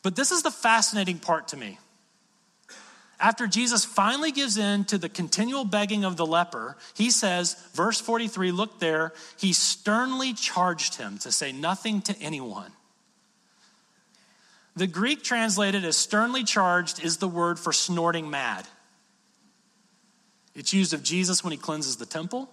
But 0.03 0.17
this 0.17 0.31
is 0.31 0.43
the 0.43 0.51
fascinating 0.51 1.19
part 1.19 1.49
to 1.49 1.57
me. 1.57 1.79
After 3.19 3.47
Jesus 3.47 3.85
finally 3.85 4.33
gives 4.33 4.57
in 4.57 4.85
to 4.87 4.97
the 4.97 5.11
continual 5.11 5.67
begging 5.67 6.05
of 6.05 6.17
the 6.17 6.25
leper, 6.25 6.79
he 6.95 7.11
says, 7.11 7.55
verse 7.75 8.01
43, 8.01 8.51
look 8.51 8.79
there, 8.81 9.13
he 9.37 9.53
sternly 9.53 10.33
charged 10.33 10.95
him 10.95 11.19
to 11.19 11.31
say 11.31 11.53
nothing 11.53 12.01
to 12.03 12.19
anyone. 12.19 12.73
The 14.75 14.87
Greek 14.87 15.23
translated 15.23 15.85
as 15.85 15.99
sternly 15.99 16.45
charged 16.45 17.05
is 17.05 17.19
the 17.19 17.29
word 17.29 17.59
for 17.59 17.73
snorting 17.73 18.31
mad. 18.31 18.67
It's 20.55 20.73
used 20.73 20.93
of 20.93 21.03
Jesus 21.03 21.45
when 21.45 21.53
he 21.53 21.57
cleanses 21.57 21.97
the 21.97 22.07
temple, 22.07 22.51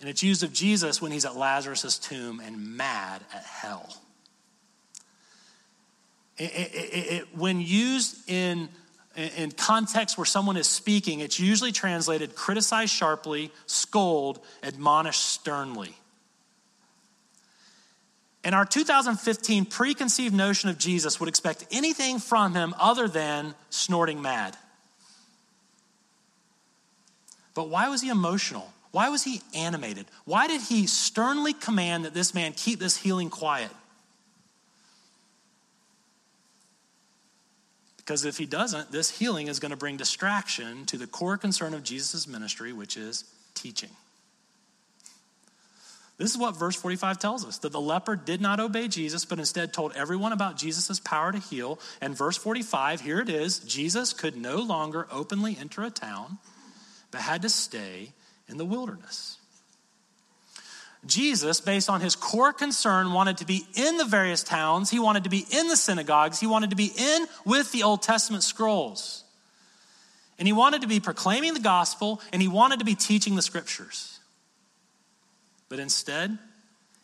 and 0.00 0.08
it's 0.08 0.22
used 0.22 0.42
of 0.42 0.52
Jesus 0.52 1.00
when 1.00 1.12
he's 1.12 1.24
at 1.24 1.36
Lazarus' 1.36 1.98
tomb 1.98 2.40
and 2.40 2.76
mad 2.76 3.22
at 3.34 3.44
hell. 3.44 3.94
It, 6.36 6.52
it, 6.54 7.12
it, 7.12 7.36
when 7.36 7.60
used 7.60 8.28
in 8.28 8.68
in 9.16 9.50
context 9.50 10.16
where 10.16 10.24
someone 10.24 10.56
is 10.56 10.68
speaking, 10.68 11.20
it's 11.20 11.40
usually 11.40 11.72
translated 11.72 12.34
criticize 12.34 12.90
sharply, 12.90 13.50
scold, 13.66 14.40
admonish 14.62 15.18
sternly. 15.18 15.94
And 18.42 18.54
our 18.54 18.64
2015 18.64 19.66
preconceived 19.66 20.34
notion 20.34 20.70
of 20.70 20.78
Jesus 20.78 21.20
would 21.20 21.28
expect 21.28 21.66
anything 21.70 22.18
from 22.18 22.54
him 22.54 22.74
other 22.78 23.06
than 23.08 23.54
snorting 23.68 24.22
mad. 24.22 24.56
But 27.60 27.68
why 27.68 27.90
was 27.90 28.00
he 28.00 28.08
emotional? 28.08 28.72
Why 28.90 29.10
was 29.10 29.22
he 29.22 29.42
animated? 29.54 30.06
Why 30.24 30.46
did 30.46 30.62
he 30.62 30.86
sternly 30.86 31.52
command 31.52 32.06
that 32.06 32.14
this 32.14 32.32
man 32.32 32.54
keep 32.54 32.78
this 32.78 32.96
healing 32.96 33.28
quiet? 33.28 33.70
Because 37.98 38.24
if 38.24 38.38
he 38.38 38.46
doesn't, 38.46 38.90
this 38.90 39.10
healing 39.10 39.48
is 39.48 39.60
going 39.60 39.72
to 39.72 39.76
bring 39.76 39.98
distraction 39.98 40.86
to 40.86 40.96
the 40.96 41.06
core 41.06 41.36
concern 41.36 41.74
of 41.74 41.84
Jesus' 41.84 42.26
ministry, 42.26 42.72
which 42.72 42.96
is 42.96 43.24
teaching. 43.52 43.90
This 46.16 46.30
is 46.30 46.38
what 46.38 46.56
verse 46.56 46.76
45 46.76 47.18
tells 47.18 47.44
us 47.44 47.58
that 47.58 47.72
the 47.72 47.80
leper 47.80 48.16
did 48.16 48.40
not 48.40 48.58
obey 48.58 48.88
Jesus, 48.88 49.26
but 49.26 49.38
instead 49.38 49.74
told 49.74 49.92
everyone 49.94 50.32
about 50.32 50.56
Jesus' 50.56 50.98
power 50.98 51.30
to 51.30 51.38
heal. 51.38 51.78
And 52.00 52.16
verse 52.16 52.38
45, 52.38 53.02
here 53.02 53.20
it 53.20 53.28
is 53.28 53.58
Jesus 53.58 54.14
could 54.14 54.34
no 54.34 54.56
longer 54.56 55.06
openly 55.12 55.58
enter 55.60 55.82
a 55.82 55.90
town, 55.90 56.38
but 57.10 57.20
had 57.20 57.42
to 57.42 57.48
stay 57.48 58.12
in 58.48 58.56
the 58.56 58.64
wilderness. 58.64 59.38
Jesus, 61.06 61.60
based 61.60 61.88
on 61.88 62.00
his 62.00 62.14
core 62.14 62.52
concern, 62.52 63.12
wanted 63.12 63.38
to 63.38 63.46
be 63.46 63.66
in 63.74 63.96
the 63.96 64.04
various 64.04 64.42
towns. 64.42 64.90
He 64.90 64.98
wanted 64.98 65.24
to 65.24 65.30
be 65.30 65.46
in 65.50 65.68
the 65.68 65.76
synagogues. 65.76 66.38
He 66.38 66.46
wanted 66.46 66.70
to 66.70 66.76
be 66.76 66.92
in 66.96 67.26
with 67.46 67.72
the 67.72 67.84
Old 67.84 68.02
Testament 68.02 68.42
scrolls. 68.42 69.24
And 70.38 70.46
he 70.46 70.52
wanted 70.52 70.82
to 70.82 70.88
be 70.88 71.00
proclaiming 71.00 71.54
the 71.54 71.60
gospel 71.60 72.20
and 72.32 72.40
he 72.40 72.48
wanted 72.48 72.78
to 72.80 72.84
be 72.84 72.94
teaching 72.94 73.34
the 73.34 73.42
scriptures. 73.42 74.18
But 75.68 75.78
instead, 75.78 76.38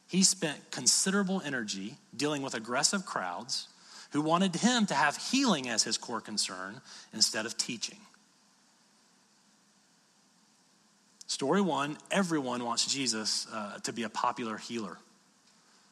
he 0.08 0.22
spent 0.22 0.70
considerable 0.70 1.42
energy 1.44 1.96
dealing 2.16 2.42
with 2.42 2.54
aggressive 2.54 3.06
crowds 3.06 3.68
who 4.12 4.20
wanted 4.22 4.54
him 4.56 4.86
to 4.86 4.94
have 4.94 5.16
healing 5.16 5.68
as 5.68 5.82
his 5.82 5.98
core 5.98 6.20
concern 6.20 6.80
instead 7.12 7.46
of 7.46 7.56
teaching. 7.56 7.98
Story 11.36 11.60
one 11.60 11.98
everyone 12.10 12.64
wants 12.64 12.86
Jesus 12.86 13.46
uh, 13.52 13.76
to 13.80 13.92
be 13.92 14.04
a 14.04 14.08
popular 14.08 14.56
healer. 14.56 14.96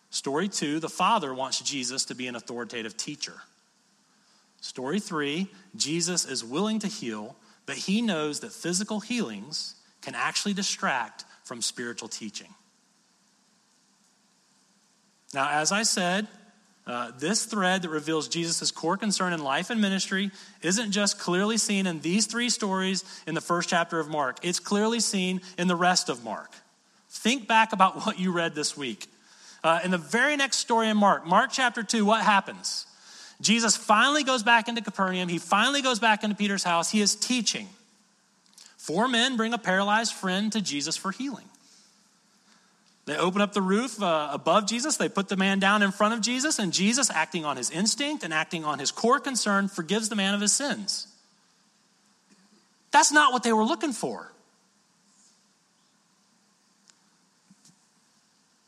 Story 0.08 0.48
two 0.48 0.80
the 0.80 0.88
father 0.88 1.34
wants 1.34 1.60
Jesus 1.60 2.06
to 2.06 2.14
be 2.14 2.26
an 2.28 2.34
authoritative 2.34 2.96
teacher. 2.96 3.34
Story 4.62 5.00
three 5.00 5.48
Jesus 5.76 6.24
is 6.24 6.42
willing 6.42 6.78
to 6.78 6.86
heal, 6.86 7.36
but 7.66 7.76
he 7.76 8.00
knows 8.00 8.40
that 8.40 8.52
physical 8.52 9.00
healings 9.00 9.74
can 10.00 10.14
actually 10.14 10.54
distract 10.54 11.26
from 11.42 11.60
spiritual 11.60 12.08
teaching. 12.08 12.54
Now, 15.34 15.50
as 15.50 15.72
I 15.72 15.82
said, 15.82 16.26
uh, 16.86 17.12
this 17.18 17.46
thread 17.46 17.82
that 17.82 17.88
reveals 17.88 18.28
Jesus' 18.28 18.70
core 18.70 18.96
concern 18.96 19.32
in 19.32 19.42
life 19.42 19.70
and 19.70 19.80
ministry 19.80 20.30
isn't 20.60 20.92
just 20.92 21.18
clearly 21.18 21.56
seen 21.56 21.86
in 21.86 22.00
these 22.00 22.26
three 22.26 22.50
stories 22.50 23.04
in 23.26 23.34
the 23.34 23.40
first 23.40 23.70
chapter 23.70 23.98
of 23.98 24.08
Mark, 24.08 24.38
it's 24.42 24.60
clearly 24.60 25.00
seen 25.00 25.40
in 25.56 25.66
the 25.66 25.76
rest 25.76 26.08
of 26.08 26.22
Mark. 26.22 26.50
Think 27.08 27.48
back 27.48 27.72
about 27.72 27.96
what 28.06 28.18
you 28.18 28.32
read 28.32 28.54
this 28.54 28.76
week. 28.76 29.06
Uh, 29.62 29.80
in 29.82 29.90
the 29.90 29.98
very 29.98 30.36
next 30.36 30.58
story 30.58 30.88
in 30.90 30.96
Mark, 30.96 31.26
Mark 31.26 31.50
chapter 31.50 31.82
2, 31.82 32.04
what 32.04 32.22
happens? 32.22 32.86
Jesus 33.40 33.76
finally 33.76 34.22
goes 34.22 34.42
back 34.42 34.68
into 34.68 34.82
Capernaum. 34.82 35.28
He 35.28 35.38
finally 35.38 35.80
goes 35.80 35.98
back 35.98 36.22
into 36.22 36.36
Peter's 36.36 36.64
house. 36.64 36.90
He 36.90 37.00
is 37.00 37.16
teaching. 37.16 37.68
Four 38.76 39.08
men 39.08 39.38
bring 39.38 39.54
a 39.54 39.58
paralyzed 39.58 40.12
friend 40.12 40.52
to 40.52 40.60
Jesus 40.60 40.96
for 40.96 41.10
healing. 41.10 41.46
They 43.06 43.16
open 43.16 43.42
up 43.42 43.52
the 43.52 43.60
roof 43.60 44.02
uh, 44.02 44.30
above 44.32 44.66
Jesus. 44.66 44.96
They 44.96 45.10
put 45.10 45.28
the 45.28 45.36
man 45.36 45.58
down 45.58 45.82
in 45.82 45.90
front 45.90 46.14
of 46.14 46.20
Jesus, 46.22 46.58
and 46.58 46.72
Jesus, 46.72 47.10
acting 47.10 47.44
on 47.44 47.56
his 47.56 47.70
instinct 47.70 48.24
and 48.24 48.32
acting 48.32 48.64
on 48.64 48.78
his 48.78 48.90
core 48.90 49.20
concern, 49.20 49.68
forgives 49.68 50.08
the 50.08 50.16
man 50.16 50.34
of 50.34 50.40
his 50.40 50.52
sins. 50.52 51.06
That's 52.90 53.12
not 53.12 53.32
what 53.32 53.42
they 53.42 53.52
were 53.52 53.64
looking 53.64 53.92
for. 53.92 54.32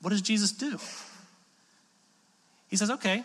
What 0.02 0.10
does 0.10 0.22
Jesus 0.22 0.52
do? 0.52 0.78
He 2.68 2.76
says, 2.76 2.90
Okay, 2.90 3.24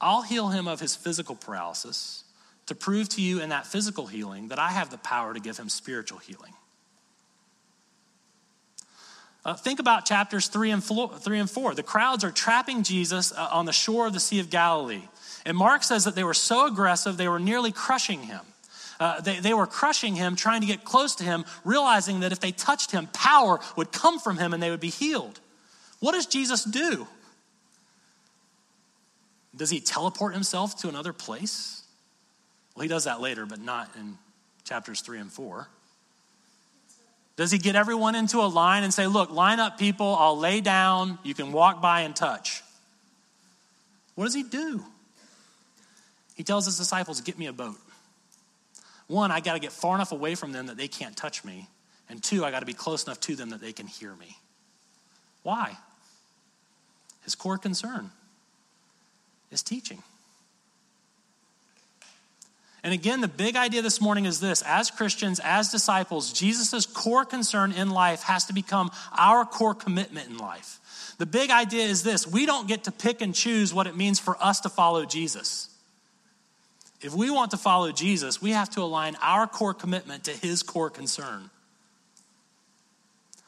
I'll 0.00 0.22
heal 0.22 0.48
him 0.48 0.66
of 0.66 0.80
his 0.80 0.96
physical 0.96 1.34
paralysis 1.34 2.24
to 2.66 2.74
prove 2.74 3.08
to 3.10 3.22
you 3.22 3.40
in 3.40 3.50
that 3.50 3.66
physical 3.66 4.06
healing 4.06 4.48
that 4.48 4.58
I 4.58 4.70
have 4.70 4.90
the 4.90 4.98
power 4.98 5.34
to 5.34 5.40
give 5.40 5.56
him 5.56 5.68
spiritual 5.68 6.18
healing. 6.18 6.54
Uh, 9.46 9.54
think 9.54 9.78
about 9.78 10.04
chapters 10.04 10.48
three 10.48 10.72
and, 10.72 10.82
four, 10.82 11.16
three 11.20 11.38
and 11.38 11.48
four. 11.48 11.72
The 11.72 11.84
crowds 11.84 12.24
are 12.24 12.32
trapping 12.32 12.82
Jesus 12.82 13.30
uh, 13.30 13.48
on 13.52 13.64
the 13.64 13.72
shore 13.72 14.08
of 14.08 14.12
the 14.12 14.18
Sea 14.18 14.40
of 14.40 14.50
Galilee. 14.50 15.02
And 15.44 15.56
Mark 15.56 15.84
says 15.84 16.02
that 16.02 16.16
they 16.16 16.24
were 16.24 16.34
so 16.34 16.66
aggressive, 16.66 17.16
they 17.16 17.28
were 17.28 17.38
nearly 17.38 17.70
crushing 17.70 18.22
him. 18.22 18.40
Uh, 18.98 19.20
they, 19.20 19.38
they 19.38 19.54
were 19.54 19.68
crushing 19.68 20.16
him, 20.16 20.34
trying 20.34 20.62
to 20.62 20.66
get 20.66 20.82
close 20.82 21.14
to 21.16 21.24
him, 21.24 21.44
realizing 21.64 22.20
that 22.20 22.32
if 22.32 22.40
they 22.40 22.50
touched 22.50 22.90
him, 22.90 23.06
power 23.12 23.60
would 23.76 23.92
come 23.92 24.18
from 24.18 24.36
him 24.36 24.52
and 24.52 24.60
they 24.60 24.70
would 24.70 24.80
be 24.80 24.90
healed. 24.90 25.38
What 26.00 26.12
does 26.12 26.26
Jesus 26.26 26.64
do? 26.64 27.06
Does 29.54 29.70
he 29.70 29.78
teleport 29.78 30.34
himself 30.34 30.76
to 30.80 30.88
another 30.88 31.12
place? 31.12 31.84
Well, 32.74 32.82
he 32.82 32.88
does 32.88 33.04
that 33.04 33.20
later, 33.20 33.46
but 33.46 33.60
not 33.60 33.94
in 33.96 34.18
chapters 34.64 35.02
three 35.02 35.20
and 35.20 35.30
four. 35.30 35.68
Does 37.36 37.50
he 37.50 37.58
get 37.58 37.76
everyone 37.76 38.14
into 38.14 38.38
a 38.38 38.48
line 38.48 38.82
and 38.82 38.92
say, 38.92 39.06
Look, 39.06 39.30
line 39.30 39.60
up, 39.60 39.78
people, 39.78 40.16
I'll 40.18 40.38
lay 40.38 40.60
down, 40.60 41.18
you 41.22 41.34
can 41.34 41.52
walk 41.52 41.82
by 41.82 42.00
and 42.00 42.16
touch? 42.16 42.62
What 44.14 44.24
does 44.24 44.34
he 44.34 44.42
do? 44.42 44.82
He 46.34 46.42
tells 46.42 46.64
his 46.64 46.78
disciples, 46.78 47.20
Get 47.20 47.38
me 47.38 47.46
a 47.46 47.52
boat. 47.52 47.76
One, 49.06 49.30
I 49.30 49.40
got 49.40 49.52
to 49.52 49.60
get 49.60 49.72
far 49.72 49.94
enough 49.94 50.12
away 50.12 50.34
from 50.34 50.52
them 50.52 50.66
that 50.66 50.76
they 50.76 50.88
can't 50.88 51.16
touch 51.16 51.44
me. 51.44 51.68
And 52.08 52.22
two, 52.22 52.44
I 52.44 52.50
got 52.50 52.60
to 52.60 52.66
be 52.66 52.72
close 52.72 53.04
enough 53.04 53.20
to 53.20 53.36
them 53.36 53.50
that 53.50 53.60
they 53.60 53.72
can 53.72 53.86
hear 53.86 54.14
me. 54.14 54.36
Why? 55.42 55.76
His 57.24 57.34
core 57.34 57.58
concern 57.58 58.10
is 59.50 59.62
teaching. 59.62 60.02
And 62.86 62.94
again, 62.94 63.20
the 63.20 63.26
big 63.26 63.56
idea 63.56 63.82
this 63.82 64.00
morning 64.00 64.26
is 64.26 64.38
this 64.38 64.62
as 64.62 64.92
Christians, 64.92 65.40
as 65.42 65.72
disciples, 65.72 66.32
Jesus' 66.32 66.86
core 66.86 67.24
concern 67.24 67.72
in 67.72 67.90
life 67.90 68.22
has 68.22 68.44
to 68.44 68.52
become 68.52 68.92
our 69.10 69.44
core 69.44 69.74
commitment 69.74 70.28
in 70.28 70.38
life. 70.38 71.14
The 71.18 71.26
big 71.26 71.50
idea 71.50 71.82
is 71.82 72.04
this 72.04 72.28
we 72.28 72.46
don't 72.46 72.68
get 72.68 72.84
to 72.84 72.92
pick 72.92 73.22
and 73.22 73.34
choose 73.34 73.74
what 73.74 73.88
it 73.88 73.96
means 73.96 74.20
for 74.20 74.40
us 74.40 74.60
to 74.60 74.68
follow 74.68 75.04
Jesus. 75.04 75.68
If 77.02 77.12
we 77.12 77.28
want 77.28 77.50
to 77.50 77.56
follow 77.56 77.90
Jesus, 77.90 78.40
we 78.40 78.52
have 78.52 78.70
to 78.70 78.82
align 78.82 79.16
our 79.20 79.48
core 79.48 79.74
commitment 79.74 80.22
to 80.26 80.30
his 80.30 80.62
core 80.62 80.88
concern. 80.88 81.50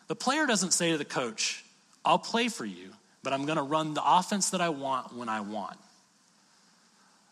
The 0.09 0.17
player 0.17 0.47
doesn't 0.47 0.73
say 0.73 0.91
to 0.91 0.99
the 0.99 1.05
coach, 1.05 1.65
I'll 2.05 2.19
play 2.19 2.49
for 2.49 2.65
you, 2.65 2.91
but 3.23 3.33
I'm 3.33 3.47
going 3.47 3.59
to 3.59 3.63
run 3.63 3.95
the 3.95 4.03
offense 4.05 4.51
that 4.51 4.61
I 4.61 4.71
want 4.71 5.15
when 5.15 5.29
I 5.29 5.43
want. 5.43 5.79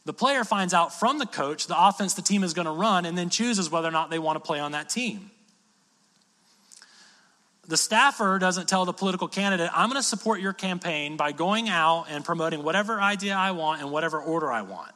The 0.07 0.13
player 0.13 0.45
finds 0.45 0.73
out 0.73 0.99
from 0.99 1.19
the 1.19 1.27
coach 1.27 1.67
the 1.67 1.77
offense 1.77 2.15
the 2.15 2.23
team 2.23 2.45
is 2.45 2.55
going 2.55 2.67
to 2.67 2.73
run 2.73 3.07
and 3.07 3.19
then 3.19 3.29
chooses 3.29 3.69
whether 3.69 3.89
or 3.89 3.91
not 3.91 4.09
they 4.09 4.21
want 4.21 4.37
to 4.37 4.41
play 4.41 4.61
on 4.61 4.73
that 4.73 4.89
team. 4.89 5.33
The 7.67 7.77
staffer 7.77 8.39
doesn't 8.39 8.69
tell 8.69 8.85
the 8.85 8.93
political 8.93 9.27
candidate, 9.27 9.69
I'm 9.75 9.91
going 9.91 10.01
to 10.01 10.07
support 10.07 10.41
your 10.41 10.53
campaign 10.53 11.17
by 11.17 11.33
going 11.33 11.69
out 11.69 12.07
and 12.09 12.25
promoting 12.25 12.63
whatever 12.63 13.01
idea 13.01 13.35
I 13.35 13.51
want 13.51 13.83
in 13.83 13.91
whatever 13.91 14.21
order 14.21 14.51
I 14.51 14.63
want. 14.63 14.93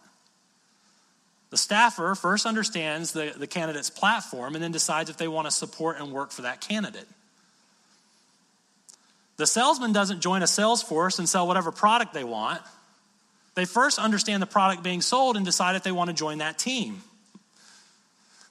The 1.51 1.57
staffer 1.57 2.15
first 2.15 2.47
understands 2.47 3.11
the, 3.11 3.35
the 3.37 3.49
candidate's 3.49 3.91
platform 3.91 4.55
and 4.55 4.63
then 4.63 4.71
decides 4.71 5.11
if 5.11 5.17
they 5.17 5.27
want 5.27 5.49
to 5.49 5.51
support 5.51 5.99
and 5.99 6.13
work 6.13 6.31
for 6.31 6.43
that 6.43 6.61
candidate. 6.61 7.09
The 9.39 9.47
salesman 9.49 9.93
doesn't 9.93 10.21
join 10.21 10.45
a 10.45 10.47
sales 10.47 10.85
force 10.85 11.19
and 11.19 11.29
sell 11.29 11.49
whatever 11.49 11.73
product 11.73 12.15
they 12.15 12.23
want. 12.23 12.63
They 13.55 13.65
first 13.65 13.99
understand 13.99 14.43
the 14.43 14.47
product 14.47 14.83
being 14.83 15.01
sold 15.01 15.37
and 15.37 15.45
decide 15.45 15.77
if 15.77 15.83
they 15.83 15.93
want 15.93 16.09
to 16.09 16.15
join 16.15 16.39
that 16.39 16.59
team. 16.59 17.03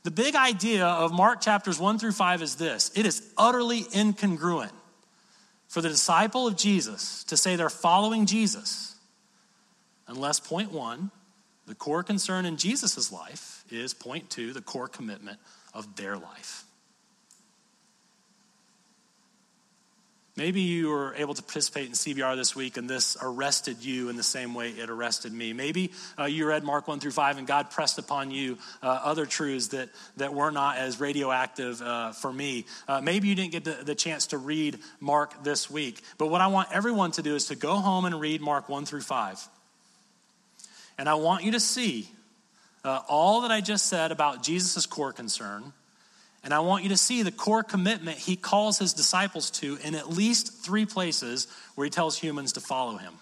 The 0.04 0.12
big 0.12 0.36
idea 0.36 0.86
of 0.86 1.12
Mark 1.12 1.42
chapters 1.42 1.80
1 1.80 2.00
through 2.00 2.14
5 2.14 2.42
is 2.42 2.56
this 2.56 2.92
it 2.96 3.06
is 3.06 3.22
utterly 3.38 3.84
incongruent 3.84 4.72
for 5.68 5.82
the 5.82 5.90
disciple 5.90 6.48
of 6.48 6.58
Jesus 6.58 7.24
to 7.26 7.38
say 7.38 7.56
they're 7.56 7.70
following 7.70 8.26
Jesus 8.26 8.96
unless, 10.08 10.40
point 10.40 10.72
one, 10.72 11.12
the 11.68 11.76
core 11.76 12.04
concern 12.04 12.46
in 12.46 12.58
Jesus' 12.58 13.12
life 13.12 13.64
is, 13.70 13.94
point 13.94 14.30
two, 14.30 14.54
the 14.54 14.62
core 14.62 14.88
commitment 14.88 15.40
of 15.74 15.96
their 15.96 16.18
life. 16.18 16.64
Maybe 20.40 20.62
you 20.62 20.88
were 20.88 21.14
able 21.16 21.34
to 21.34 21.44
participate 21.44 21.88
in 21.88 21.92
CBR 21.92 22.38
this 22.38 22.56
week 22.56 22.78
and 22.78 22.90
this 22.90 23.18
arrested 23.22 23.84
you 23.84 24.08
in 24.08 24.16
the 24.16 24.24
same 24.24 24.54
way 24.54 24.70
it 24.70 24.90
arrested 24.90 25.34
me. 25.34 25.52
Maybe 25.52 25.92
uh, 26.18 26.24
you 26.24 26.48
read 26.48 26.64
Mark 26.64 26.88
1 26.88 27.02
through 27.02 27.12
5 27.12 27.40
and 27.40 27.46
God 27.46 27.72
pressed 27.72 28.00
upon 28.00 28.32
you 28.32 28.58
uh, 28.82 28.88
other 29.04 29.26
truths 29.26 29.68
that, 29.68 29.90
that 30.16 30.34
were 30.34 30.50
not 30.50 30.78
as 30.78 30.98
radioactive 30.98 31.82
uh, 31.82 32.14
for 32.14 32.32
me. 32.32 32.66
Uh, 32.88 33.02
maybe 33.02 33.28
you 33.28 33.36
didn't 33.36 33.52
get 33.52 33.66
the, 33.66 33.84
the 33.84 33.96
chance 33.96 34.28
to 34.28 34.38
read 34.38 34.80
Mark 35.02 35.44
this 35.44 35.70
week. 35.70 36.02
But 36.18 36.28
what 36.28 36.40
I 36.40 36.48
want 36.48 36.70
everyone 36.72 37.12
to 37.12 37.22
do 37.22 37.36
is 37.36 37.48
to 37.48 37.58
go 37.58 37.76
home 37.76 38.06
and 38.06 38.18
read 38.18 38.40
Mark 38.40 38.70
1 38.70 38.86
through 38.86 39.02
5. 39.02 39.46
And 40.98 41.10
I 41.10 41.16
want 41.16 41.44
you 41.44 41.52
to 41.52 41.60
see 41.60 42.10
uh, 42.86 43.02
all 43.10 43.42
that 43.42 43.52
I 43.52 43.60
just 43.60 43.88
said 43.88 44.14
about 44.14 44.42
Jesus' 44.42 44.86
core 44.86 45.12
concern 45.12 45.74
and 46.44 46.54
I 46.54 46.60
want 46.60 46.84
you 46.84 46.90
to 46.90 46.98
see 46.98 47.22
the 47.22 47.32
core 47.32 47.64
commitment 47.64 48.18
he 48.18 48.36
calls 48.36 48.80
his 48.80 48.94
disciples 48.94 49.52
to 49.52 49.78
in 49.84 49.96
at 49.96 50.10
least 50.10 50.64
three 50.64 50.86
places 50.86 51.48
where 51.76 51.86
he 51.86 51.92
tells 51.92 52.18
humans 52.18 52.54
to 52.54 52.62
follow 52.62 52.98
him. 52.98 53.14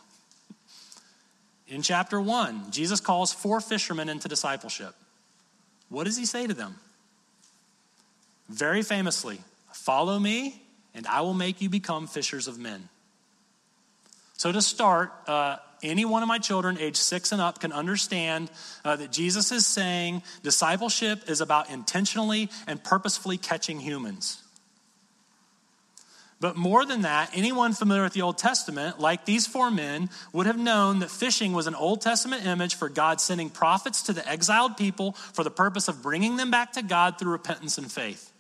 In 1.68 1.82
chapter 1.82 2.22
one, 2.22 2.72
Jesus 2.72 3.00
calls 3.00 3.34
four 3.34 3.60
fishermen 3.60 4.08
into 4.08 4.28
discipleship. 4.28 4.96
What 5.90 6.06
does 6.06 6.18
he 6.18 6.26
say 6.26 6.48
to 6.48 6.54
them? 6.54 6.76
Very 8.50 8.82
famously, 8.82 9.40
follow 9.74 10.18
me, 10.20 10.62
and 10.94 11.06
I 11.08 11.22
will 11.22 11.34
make 11.34 11.62
you 11.62 11.70
become 11.70 12.08
fishers 12.08 12.48
of 12.48 12.58
men. 12.58 12.88
So, 14.38 14.52
to 14.52 14.62
start, 14.62 15.12
uh, 15.28 15.58
any 15.84 16.06
one 16.06 16.24
of 16.24 16.28
my 16.28 16.40
children, 16.40 16.78
age 16.80 16.96
six 16.96 17.32
and 17.32 17.42
up, 17.42 17.60
can 17.60 17.72
understand 17.72 18.50
uh, 18.84 18.96
that 18.96 19.12
Jesus 19.12 19.52
is 19.52 19.66
saying 19.66 20.24
discipleship 20.44 21.30
is 21.30 21.42
about 21.42 21.70
intentionally 21.70 22.50
and 22.68 22.84
purposefully 22.84 23.38
catching 23.38 23.80
humans. 23.80 24.42
But 26.40 26.56
more 26.56 26.86
than 26.86 27.02
that, 27.02 27.32
anyone 27.34 27.74
familiar 27.74 28.04
with 28.04 28.14
the 28.14 28.22
Old 28.22 28.38
Testament, 28.38 29.00
like 29.00 29.26
these 29.26 29.48
four 29.48 29.72
men, 29.72 30.10
would 30.34 30.46
have 30.46 30.58
known 30.58 31.00
that 31.00 31.10
fishing 31.10 31.54
was 31.54 31.66
an 31.66 31.74
Old 31.74 32.02
Testament 32.02 32.46
image 32.46 32.76
for 32.76 32.90
God 32.90 33.20
sending 33.20 33.50
prophets 33.50 34.04
to 34.04 34.14
the 34.14 34.28
exiled 34.28 34.78
people 34.78 35.14
for 35.14 35.44
the 35.44 35.50
purpose 35.50 35.88
of 35.88 36.04
bringing 36.04 36.36
them 36.36 36.52
back 36.52 36.74
to 36.74 36.84
God 36.84 37.18
through 37.18 37.32
repentance 37.32 37.80
and 37.80 37.92
faith. 37.92 38.32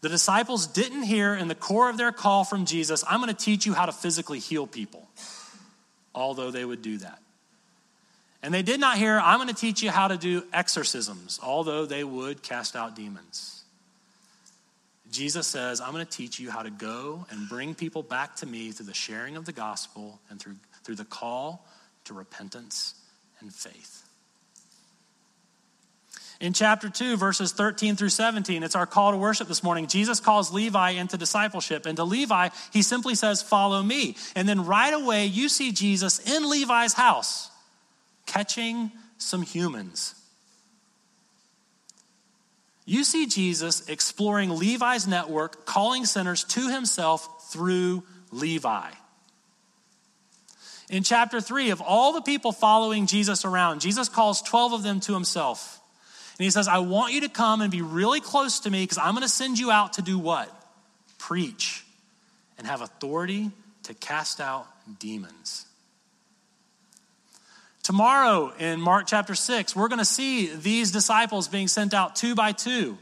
The 0.00 0.08
disciples 0.08 0.66
didn't 0.66 1.02
hear 1.02 1.34
in 1.34 1.48
the 1.48 1.54
core 1.54 1.90
of 1.90 1.96
their 1.96 2.12
call 2.12 2.44
from 2.44 2.64
Jesus, 2.64 3.04
I'm 3.08 3.20
going 3.20 3.34
to 3.34 3.44
teach 3.44 3.66
you 3.66 3.74
how 3.74 3.86
to 3.86 3.92
physically 3.92 4.38
heal 4.38 4.66
people, 4.66 5.08
although 6.14 6.50
they 6.50 6.64
would 6.64 6.82
do 6.82 6.98
that. 6.98 7.18
And 8.42 8.54
they 8.54 8.62
did 8.62 8.80
not 8.80 8.96
hear, 8.96 9.18
I'm 9.18 9.36
going 9.36 9.48
to 9.48 9.54
teach 9.54 9.82
you 9.82 9.90
how 9.90 10.08
to 10.08 10.16
do 10.16 10.44
exorcisms, 10.52 11.38
although 11.42 11.84
they 11.84 12.04
would 12.04 12.42
cast 12.42 12.74
out 12.74 12.96
demons. 12.96 13.62
Jesus 15.10 15.46
says, 15.46 15.80
I'm 15.80 15.92
going 15.92 16.06
to 16.06 16.10
teach 16.10 16.38
you 16.38 16.50
how 16.50 16.62
to 16.62 16.70
go 16.70 17.26
and 17.30 17.48
bring 17.48 17.74
people 17.74 18.02
back 18.02 18.36
to 18.36 18.46
me 18.46 18.70
through 18.70 18.86
the 18.86 18.94
sharing 18.94 19.36
of 19.36 19.44
the 19.44 19.52
gospel 19.52 20.20
and 20.30 20.40
through, 20.40 20.56
through 20.84 20.94
the 20.94 21.04
call 21.04 21.66
to 22.04 22.14
repentance 22.14 22.94
and 23.40 23.52
faith. 23.52 24.09
In 26.40 26.54
chapter 26.54 26.88
2, 26.88 27.18
verses 27.18 27.52
13 27.52 27.96
through 27.96 28.08
17, 28.08 28.62
it's 28.62 28.74
our 28.74 28.86
call 28.86 29.10
to 29.12 29.18
worship 29.18 29.46
this 29.46 29.62
morning. 29.62 29.86
Jesus 29.86 30.20
calls 30.20 30.50
Levi 30.50 30.92
into 30.92 31.18
discipleship. 31.18 31.84
And 31.84 31.96
to 31.96 32.04
Levi, 32.04 32.48
he 32.72 32.80
simply 32.80 33.14
says, 33.14 33.42
Follow 33.42 33.82
me. 33.82 34.16
And 34.34 34.48
then 34.48 34.64
right 34.64 34.94
away, 34.94 35.26
you 35.26 35.50
see 35.50 35.70
Jesus 35.70 36.18
in 36.18 36.48
Levi's 36.48 36.94
house 36.94 37.50
catching 38.24 38.90
some 39.18 39.42
humans. 39.42 40.14
You 42.86 43.04
see 43.04 43.26
Jesus 43.26 43.86
exploring 43.88 44.48
Levi's 44.48 45.06
network, 45.06 45.66
calling 45.66 46.06
sinners 46.06 46.42
to 46.44 46.70
himself 46.70 47.52
through 47.52 48.02
Levi. 48.32 48.90
In 50.88 51.02
chapter 51.02 51.40
3, 51.40 51.70
of 51.70 51.82
all 51.82 52.14
the 52.14 52.22
people 52.22 52.50
following 52.50 53.06
Jesus 53.06 53.44
around, 53.44 53.80
Jesus 53.82 54.08
calls 54.08 54.40
12 54.42 54.72
of 54.72 54.82
them 54.82 55.00
to 55.00 55.12
himself. 55.12 55.79
And 56.40 56.44
he 56.44 56.50
says, 56.50 56.68
I 56.68 56.78
want 56.78 57.12
you 57.12 57.20
to 57.20 57.28
come 57.28 57.60
and 57.60 57.70
be 57.70 57.82
really 57.82 58.22
close 58.22 58.60
to 58.60 58.70
me 58.70 58.82
because 58.82 58.96
I'm 58.96 59.12
going 59.12 59.20
to 59.20 59.28
send 59.28 59.58
you 59.58 59.70
out 59.70 59.92
to 59.92 60.02
do 60.02 60.18
what? 60.18 60.50
Preach 61.18 61.84
and 62.56 62.66
have 62.66 62.80
authority 62.80 63.50
to 63.82 63.92
cast 63.92 64.40
out 64.40 64.66
demons. 64.98 65.66
Tomorrow 67.82 68.54
in 68.58 68.80
Mark 68.80 69.06
chapter 69.06 69.34
6, 69.34 69.76
we're 69.76 69.88
going 69.88 69.98
to 69.98 70.04
see 70.06 70.46
these 70.46 70.92
disciples 70.92 71.46
being 71.46 71.68
sent 71.68 71.92
out 71.92 72.16
two 72.16 72.34
by 72.34 72.52
two. 72.52 72.96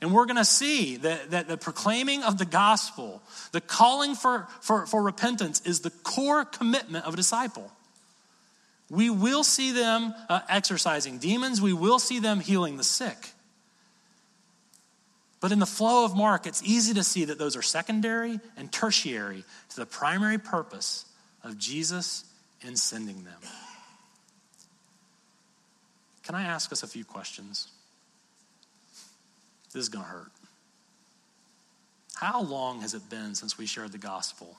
And 0.00 0.14
we're 0.14 0.26
going 0.26 0.36
to 0.36 0.44
see 0.44 0.98
that, 0.98 1.32
that 1.32 1.48
the 1.48 1.56
proclaiming 1.56 2.22
of 2.22 2.38
the 2.38 2.44
gospel, 2.44 3.22
the 3.50 3.60
calling 3.60 4.14
for, 4.14 4.46
for, 4.60 4.86
for 4.86 5.02
repentance, 5.02 5.62
is 5.62 5.80
the 5.80 5.90
core 5.90 6.44
commitment 6.44 7.06
of 7.06 7.14
a 7.14 7.16
disciple. 7.16 7.72
We 8.90 9.10
will 9.10 9.44
see 9.44 9.72
them 9.72 10.14
uh, 10.28 10.40
exorcising 10.48 11.18
demons, 11.18 11.60
we 11.60 11.72
will 11.72 11.98
see 11.98 12.20
them 12.20 12.40
healing 12.40 12.76
the 12.76 12.84
sick. 12.84 13.32
But 15.40 15.52
in 15.52 15.58
the 15.58 15.66
flow 15.66 16.04
of 16.04 16.16
Mark, 16.16 16.46
it's 16.46 16.62
easy 16.64 16.94
to 16.94 17.04
see 17.04 17.26
that 17.26 17.38
those 17.38 17.54
are 17.54 17.62
secondary 17.62 18.40
and 18.56 18.72
tertiary 18.72 19.44
to 19.70 19.76
the 19.76 19.86
primary 19.86 20.38
purpose 20.38 21.04
of 21.44 21.58
Jesus 21.58 22.24
in 22.66 22.76
sending 22.76 23.24
them. 23.24 23.38
Can 26.24 26.34
I 26.34 26.42
ask 26.42 26.72
us 26.72 26.82
a 26.82 26.86
few 26.86 27.04
questions? 27.04 27.68
This 29.72 29.82
is 29.82 29.88
going 29.88 30.04
to 30.04 30.10
hurt. 30.10 30.32
How 32.16 32.42
long 32.42 32.80
has 32.80 32.94
it 32.94 33.08
been 33.08 33.34
since 33.34 33.56
we 33.56 33.66
shared 33.66 33.92
the 33.92 33.98
gospel 33.98 34.56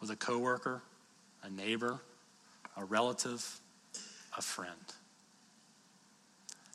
with 0.00 0.10
a 0.10 0.16
coworker, 0.16 0.82
a 1.44 1.50
neighbor, 1.50 2.00
a 2.76 2.84
relative, 2.84 3.60
a 4.36 4.42
friend? 4.42 4.72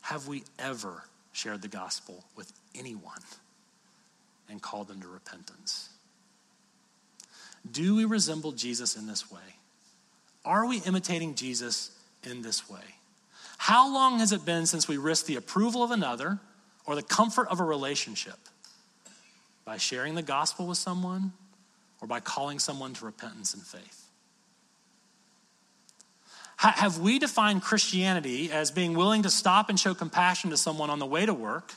Have 0.01 0.27
we 0.27 0.43
ever 0.59 1.03
shared 1.31 1.61
the 1.61 1.67
gospel 1.67 2.23
with 2.35 2.51
anyone 2.75 3.21
and 4.49 4.61
called 4.61 4.87
them 4.87 5.01
to 5.01 5.07
repentance? 5.07 5.89
Do 7.69 7.95
we 7.95 8.05
resemble 8.05 8.51
Jesus 8.51 8.95
in 8.97 9.07
this 9.07 9.31
way? 9.31 9.39
Are 10.43 10.65
we 10.65 10.79
imitating 10.79 11.35
Jesus 11.35 11.91
in 12.23 12.41
this 12.41 12.69
way? 12.69 12.79
How 13.57 13.93
long 13.93 14.19
has 14.19 14.31
it 14.31 14.43
been 14.43 14.65
since 14.65 14.87
we 14.87 14.97
risked 14.97 15.27
the 15.27 15.35
approval 15.35 15.83
of 15.83 15.91
another 15.91 16.39
or 16.85 16.95
the 16.95 17.03
comfort 17.03 17.47
of 17.49 17.59
a 17.59 17.63
relationship 17.63 18.37
by 19.65 19.77
sharing 19.77 20.15
the 20.15 20.23
gospel 20.23 20.65
with 20.65 20.79
someone 20.79 21.31
or 22.01 22.07
by 22.07 22.19
calling 22.19 22.57
someone 22.57 22.93
to 22.95 23.05
repentance 23.05 23.53
and 23.53 23.61
faith? 23.61 24.07
Have 26.61 26.99
we 26.99 27.17
defined 27.17 27.63
Christianity 27.63 28.51
as 28.51 28.69
being 28.69 28.93
willing 28.93 29.23
to 29.23 29.31
stop 29.31 29.69
and 29.69 29.79
show 29.79 29.95
compassion 29.95 30.51
to 30.51 30.57
someone 30.57 30.91
on 30.91 30.99
the 30.99 31.07
way 31.07 31.25
to 31.25 31.33
work? 31.33 31.73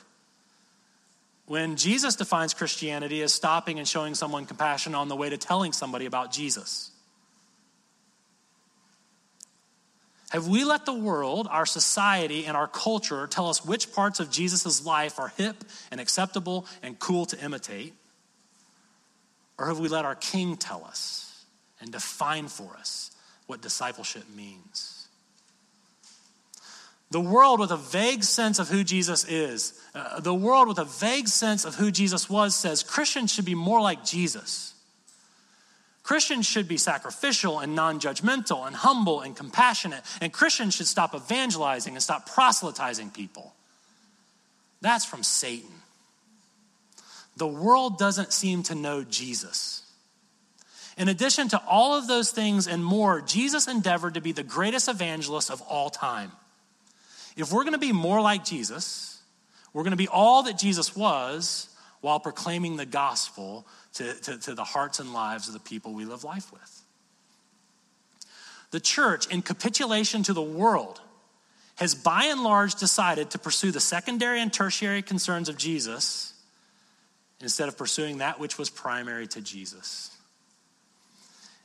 When 1.47 1.75
Jesus 1.75 2.15
defines 2.15 2.53
Christianity 2.53 3.23
as 3.23 3.33
stopping 3.33 3.79
and 3.79 3.87
showing 3.87 4.13
someone 4.13 4.45
compassion 4.45 4.93
on 4.93 5.07
the 5.07 5.15
way 5.15 5.27
to 5.27 5.37
telling 5.37 5.73
somebody 5.73 6.05
about 6.05 6.31
Jesus. 6.31 6.91
Have 10.29 10.47
we 10.47 10.63
let 10.63 10.85
the 10.85 10.93
world, 10.93 11.47
our 11.49 11.65
society, 11.65 12.45
and 12.45 12.55
our 12.55 12.67
culture 12.67 13.25
tell 13.25 13.49
us 13.49 13.65
which 13.65 13.91
parts 13.91 14.19
of 14.19 14.29
Jesus' 14.29 14.85
life 14.85 15.17
are 15.17 15.29
hip 15.29 15.63
and 15.89 15.99
acceptable 15.99 16.67
and 16.83 16.99
cool 16.99 17.25
to 17.27 17.43
imitate? 17.43 17.95
Or 19.57 19.65
have 19.65 19.79
we 19.79 19.87
let 19.87 20.05
our 20.05 20.15
King 20.15 20.57
tell 20.57 20.85
us 20.85 21.45
and 21.81 21.91
define 21.91 22.49
for 22.49 22.75
us 22.77 23.14
what 23.47 23.61
discipleship 23.61 24.23
means. 24.35 25.07
The 27.11 27.21
world 27.21 27.59
with 27.59 27.71
a 27.71 27.77
vague 27.77 28.23
sense 28.23 28.59
of 28.59 28.67
who 28.67 28.83
Jesus 28.83 29.25
is, 29.25 29.79
uh, 29.93 30.19
the 30.19 30.33
world 30.33 30.67
with 30.67 30.79
a 30.79 30.85
vague 30.85 31.27
sense 31.27 31.63
of 31.63 31.75
who 31.75 31.91
Jesus 31.91 32.29
was, 32.29 32.55
says 32.55 32.83
Christians 32.83 33.31
should 33.31 33.45
be 33.45 33.55
more 33.55 33.79
like 33.79 34.03
Jesus. 34.03 34.73
Christians 36.03 36.45
should 36.45 36.67
be 36.67 36.77
sacrificial 36.77 37.59
and 37.59 37.75
non 37.75 37.99
judgmental 37.99 38.67
and 38.67 38.75
humble 38.75 39.21
and 39.21 39.35
compassionate, 39.35 40.03
and 40.19 40.33
Christians 40.33 40.75
should 40.75 40.87
stop 40.87 41.15
evangelizing 41.15 41.93
and 41.93 42.03
stop 42.03 42.29
proselytizing 42.29 43.11
people. 43.11 43.53
That's 44.81 45.05
from 45.05 45.23
Satan. 45.23 45.69
The 47.37 47.47
world 47.47 47.97
doesn't 47.97 48.33
seem 48.33 48.63
to 48.63 48.75
know 48.75 49.03
Jesus. 49.03 49.84
In 50.97 51.09
addition 51.09 51.49
to 51.49 51.61
all 51.67 51.97
of 51.97 52.07
those 52.07 52.31
things 52.31 52.67
and 52.67 52.83
more, 52.83 53.21
Jesus 53.21 53.67
endeavored 53.67 54.13
to 54.13 54.21
be 54.21 54.31
the 54.31 54.43
greatest 54.43 54.87
evangelist 54.87 55.51
of 55.51 55.61
all 55.63 55.89
time. 55.89 56.31
If 57.35 57.51
we're 57.51 57.63
going 57.63 57.73
to 57.73 57.79
be 57.79 57.91
more 57.91 58.21
like 58.21 58.45
Jesus, 58.45 59.21
we're 59.73 59.83
going 59.83 59.91
to 59.91 59.97
be 59.97 60.07
all 60.07 60.43
that 60.43 60.57
Jesus 60.57 60.95
was 60.95 61.69
while 61.99 62.19
proclaiming 62.19 62.77
the 62.77 62.85
gospel 62.85 63.67
to, 63.95 64.13
to, 64.13 64.37
to 64.37 64.53
the 64.53 64.63
hearts 64.63 64.99
and 64.99 65.13
lives 65.13 65.47
of 65.47 65.53
the 65.53 65.59
people 65.59 65.93
we 65.93 66.05
live 66.05 66.23
life 66.23 66.51
with. 66.53 66.81
The 68.71 68.79
church, 68.79 69.27
in 69.27 69.41
capitulation 69.41 70.23
to 70.23 70.33
the 70.33 70.41
world, 70.41 71.01
has 71.75 71.93
by 71.93 72.25
and 72.25 72.41
large 72.41 72.75
decided 72.75 73.31
to 73.31 73.37
pursue 73.37 73.71
the 73.71 73.81
secondary 73.81 74.39
and 74.39 74.51
tertiary 74.51 75.01
concerns 75.01 75.49
of 75.49 75.57
Jesus 75.57 76.33
instead 77.41 77.67
of 77.67 77.77
pursuing 77.77 78.19
that 78.19 78.39
which 78.39 78.57
was 78.57 78.69
primary 78.69 79.27
to 79.27 79.41
Jesus. 79.41 80.14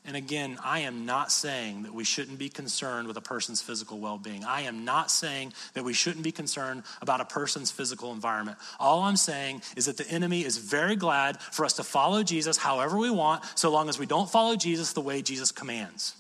And 0.07 0.17
again, 0.17 0.59
I 0.65 0.81
am 0.81 1.05
not 1.05 1.31
saying 1.31 1.83
that 1.83 1.93
we 1.93 2.05
shouldn't 2.05 2.39
be 2.39 2.49
concerned 2.49 3.07
with 3.07 3.19
a 3.19 3.21
person's 3.21 3.61
physical 3.61 3.99
well 3.99 4.17
being. 4.17 4.45
I 4.45 4.63
am 4.63 4.85
not 4.85 5.11
saying 5.11 5.53
that 5.75 5.85
we 5.85 5.93
shouldn't 5.93 6.25
be 6.25 6.33
concerned 6.33 6.85
about 7.03 7.21
a 7.21 7.27
person's 7.27 7.71
physical 7.71 8.13
environment. 8.13 8.57
All 8.79 9.03
I'm 9.03 9.17
saying 9.17 9.63
is 9.77 9.87
that 9.87 9.99
the 9.99 10.09
enemy 10.09 10.43
is 10.45 10.57
very 10.57 10.97
glad 10.97 11.41
for 11.41 11.67
us 11.67 11.75
to 11.75 11.85
follow 11.85 12.23
Jesus 12.23 12.57
however 12.57 12.97
we 12.97 13.11
want, 13.11 13.45
so 13.57 13.71
long 13.71 13.89
as 13.91 13.99
we 13.99 14.07
don't 14.07 14.31
follow 14.31 14.57
Jesus 14.57 14.95
the 14.95 15.03
way 15.03 15.21
Jesus 15.21 15.53
commands. 15.53 16.15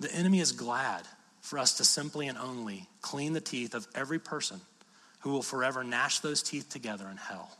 The 0.00 0.12
enemy 0.12 0.40
is 0.40 0.50
glad 0.50 1.06
for 1.42 1.60
us 1.60 1.74
to 1.76 1.84
simply 1.84 2.26
and 2.26 2.36
only 2.36 2.88
clean 3.02 3.34
the 3.34 3.40
teeth 3.40 3.74
of 3.74 3.86
every 3.94 4.18
person 4.18 4.60
who 5.20 5.30
will 5.30 5.42
forever 5.42 5.84
gnash 5.84 6.18
those 6.18 6.42
teeth 6.42 6.68
together 6.68 7.06
in 7.08 7.16
hell. 7.16 7.56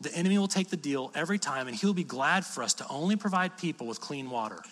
The 0.00 0.14
enemy 0.14 0.38
will 0.38 0.48
take 0.48 0.68
the 0.68 0.76
deal 0.76 1.10
every 1.14 1.38
time, 1.38 1.68
and 1.68 1.76
he'll 1.76 1.94
be 1.94 2.04
glad 2.04 2.44
for 2.44 2.62
us 2.62 2.74
to 2.74 2.88
only 2.88 3.16
provide 3.16 3.56
people 3.56 3.86
with 3.86 4.00
clean 4.00 4.30
water 4.30 4.62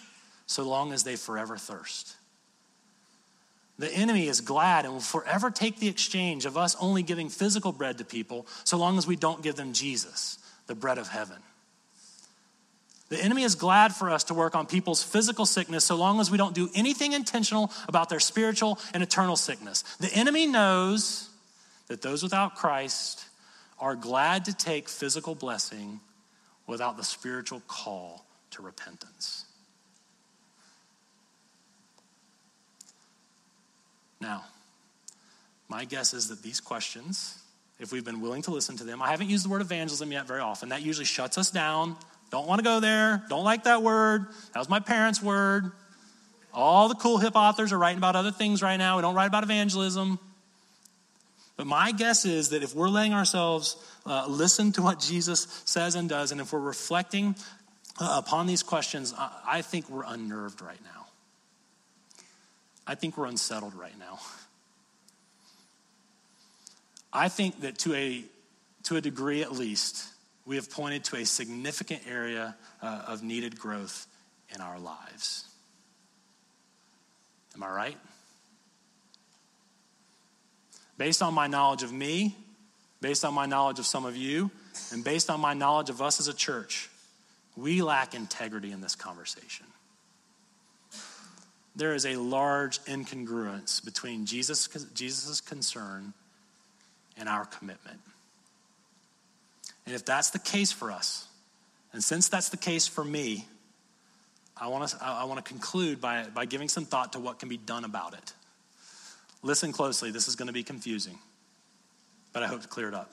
so 0.46 0.64
long 0.64 0.92
as 0.92 1.04
they 1.04 1.16
forever 1.16 1.56
thirst. 1.56 2.16
The 3.78 3.92
enemy 3.92 4.28
is 4.28 4.40
glad 4.40 4.84
and 4.84 4.94
will 4.94 5.00
forever 5.00 5.50
take 5.50 5.78
the 5.78 5.88
exchange 5.88 6.44
of 6.44 6.56
us 6.56 6.76
only 6.80 7.02
giving 7.02 7.28
physical 7.28 7.72
bread 7.72 7.98
to 7.98 8.04
people 8.04 8.46
so 8.64 8.76
long 8.76 8.98
as 8.98 9.06
we 9.06 9.16
don't 9.16 9.42
give 9.42 9.56
them 9.56 9.72
Jesus, 9.72 10.38
the 10.66 10.74
bread 10.74 10.98
of 10.98 11.08
heaven. 11.08 11.38
The 13.08 13.22
enemy 13.22 13.42
is 13.42 13.54
glad 13.54 13.94
for 13.94 14.08
us 14.08 14.24
to 14.24 14.34
work 14.34 14.54
on 14.54 14.66
people's 14.66 15.02
physical 15.02 15.44
sickness 15.44 15.84
so 15.84 15.96
long 15.96 16.20
as 16.20 16.30
we 16.30 16.38
don't 16.38 16.54
do 16.54 16.70
anything 16.74 17.12
intentional 17.12 17.70
about 17.88 18.08
their 18.08 18.20
spiritual 18.20 18.78
and 18.94 19.02
eternal 19.02 19.36
sickness. 19.36 19.82
The 20.00 20.12
enemy 20.14 20.46
knows 20.46 21.28
that 21.88 22.02
those 22.02 22.22
without 22.22 22.54
Christ 22.54 23.26
are 23.82 23.96
glad 23.96 24.44
to 24.44 24.54
take 24.54 24.88
physical 24.88 25.34
blessing 25.34 26.00
without 26.68 26.96
the 26.96 27.02
spiritual 27.02 27.60
call 27.66 28.24
to 28.52 28.62
repentance. 28.62 29.44
Now, 34.20 34.44
my 35.68 35.84
guess 35.84 36.14
is 36.14 36.28
that 36.28 36.44
these 36.44 36.60
questions, 36.60 37.42
if 37.80 37.90
we've 37.90 38.04
been 38.04 38.20
willing 38.20 38.42
to 38.42 38.52
listen 38.52 38.76
to 38.76 38.84
them, 38.84 39.02
I 39.02 39.10
haven't 39.10 39.28
used 39.28 39.44
the 39.44 39.48
word 39.48 39.62
evangelism 39.62 40.12
yet 40.12 40.28
very 40.28 40.40
often. 40.40 40.68
That 40.68 40.82
usually 40.82 41.04
shuts 41.04 41.36
us 41.36 41.50
down. 41.50 41.96
Don't 42.30 42.46
want 42.46 42.60
to 42.60 42.64
go 42.64 42.78
there. 42.78 43.24
Don't 43.28 43.44
like 43.44 43.64
that 43.64 43.82
word. 43.82 44.26
That 44.54 44.60
was 44.60 44.68
my 44.68 44.78
parents' 44.78 45.20
word. 45.20 45.72
All 46.54 46.88
the 46.88 46.94
cool 46.94 47.18
hip 47.18 47.34
authors 47.34 47.72
are 47.72 47.78
writing 47.78 47.98
about 47.98 48.14
other 48.14 48.30
things 48.30 48.62
right 48.62 48.76
now. 48.76 48.94
We 48.94 49.02
don't 49.02 49.16
write 49.16 49.26
about 49.26 49.42
evangelism. 49.42 50.20
But 51.62 51.68
my 51.68 51.92
guess 51.92 52.24
is 52.24 52.48
that 52.48 52.64
if 52.64 52.74
we're 52.74 52.88
letting 52.88 53.14
ourselves 53.14 53.76
uh, 54.04 54.26
listen 54.26 54.72
to 54.72 54.82
what 54.82 54.98
Jesus 54.98 55.46
says 55.64 55.94
and 55.94 56.08
does, 56.08 56.32
and 56.32 56.40
if 56.40 56.52
we're 56.52 56.58
reflecting 56.58 57.36
uh, 58.00 58.16
upon 58.18 58.48
these 58.48 58.64
questions, 58.64 59.14
I, 59.16 59.30
I 59.46 59.62
think 59.62 59.88
we're 59.88 60.02
unnerved 60.02 60.60
right 60.60 60.80
now. 60.82 61.06
I 62.84 62.96
think 62.96 63.16
we're 63.16 63.26
unsettled 63.26 63.74
right 63.74 63.96
now. 63.96 64.18
I 67.12 67.28
think 67.28 67.60
that 67.60 67.78
to 67.78 67.94
a, 67.94 68.24
to 68.82 68.96
a 68.96 69.00
degree 69.00 69.42
at 69.42 69.52
least, 69.52 70.04
we 70.44 70.56
have 70.56 70.68
pointed 70.68 71.04
to 71.04 71.16
a 71.18 71.24
significant 71.24 72.02
area 72.10 72.56
uh, 72.82 73.04
of 73.06 73.22
needed 73.22 73.56
growth 73.56 74.08
in 74.52 74.60
our 74.60 74.80
lives. 74.80 75.44
Am 77.54 77.62
I 77.62 77.70
right? 77.70 77.98
Based 81.02 81.20
on 81.20 81.34
my 81.34 81.48
knowledge 81.48 81.82
of 81.82 81.92
me, 81.92 82.36
based 83.00 83.24
on 83.24 83.34
my 83.34 83.46
knowledge 83.46 83.80
of 83.80 83.86
some 83.86 84.04
of 84.04 84.16
you, 84.16 84.52
and 84.92 85.02
based 85.02 85.30
on 85.30 85.40
my 85.40 85.52
knowledge 85.52 85.90
of 85.90 86.00
us 86.00 86.20
as 86.20 86.28
a 86.28 86.32
church, 86.32 86.88
we 87.56 87.82
lack 87.82 88.14
integrity 88.14 88.70
in 88.70 88.80
this 88.80 88.94
conversation 88.94 89.66
there 91.74 91.94
is 91.94 92.04
a 92.04 92.16
large 92.16 92.78
incongruence 92.84 93.84
between 93.84 94.26
Jesus' 94.26 94.68
Jesus' 94.94 95.40
concern 95.40 96.12
and 97.16 97.28
our 97.28 97.46
commitment. 97.46 97.98
And 99.86 99.94
if 99.94 100.04
that's 100.04 100.30
the 100.30 100.38
case 100.38 100.70
for 100.70 100.92
us, 100.92 101.26
and 101.92 102.04
since 102.04 102.28
that's 102.28 102.50
the 102.50 102.56
case 102.56 102.86
for 102.86 103.04
me, 103.04 103.46
I 104.56 104.68
want 104.68 104.88
to, 104.90 105.04
I 105.04 105.24
want 105.24 105.44
to 105.44 105.50
conclude 105.50 106.00
by, 106.00 106.26
by 106.34 106.44
giving 106.44 106.68
some 106.68 106.84
thought 106.84 107.14
to 107.14 107.18
what 107.18 107.38
can 107.38 107.48
be 107.48 107.56
done 107.56 107.84
about 107.84 108.14
it. 108.14 108.32
Listen 109.42 109.72
closely, 109.72 110.10
this 110.10 110.28
is 110.28 110.36
going 110.36 110.46
to 110.46 110.52
be 110.52 110.62
confusing, 110.62 111.18
but 112.32 112.42
I 112.42 112.46
hope 112.46 112.62
to 112.62 112.68
clear 112.68 112.88
it 112.88 112.94
up. 112.94 113.12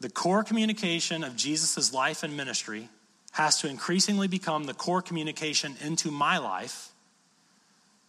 The 0.00 0.10
core 0.10 0.44
communication 0.44 1.24
of 1.24 1.36
Jesus' 1.36 1.92
life 1.92 2.22
and 2.22 2.36
ministry 2.36 2.88
has 3.32 3.60
to 3.60 3.68
increasingly 3.68 4.28
become 4.28 4.64
the 4.64 4.74
core 4.74 5.02
communication 5.02 5.76
into 5.84 6.10
my 6.10 6.38
life 6.38 6.88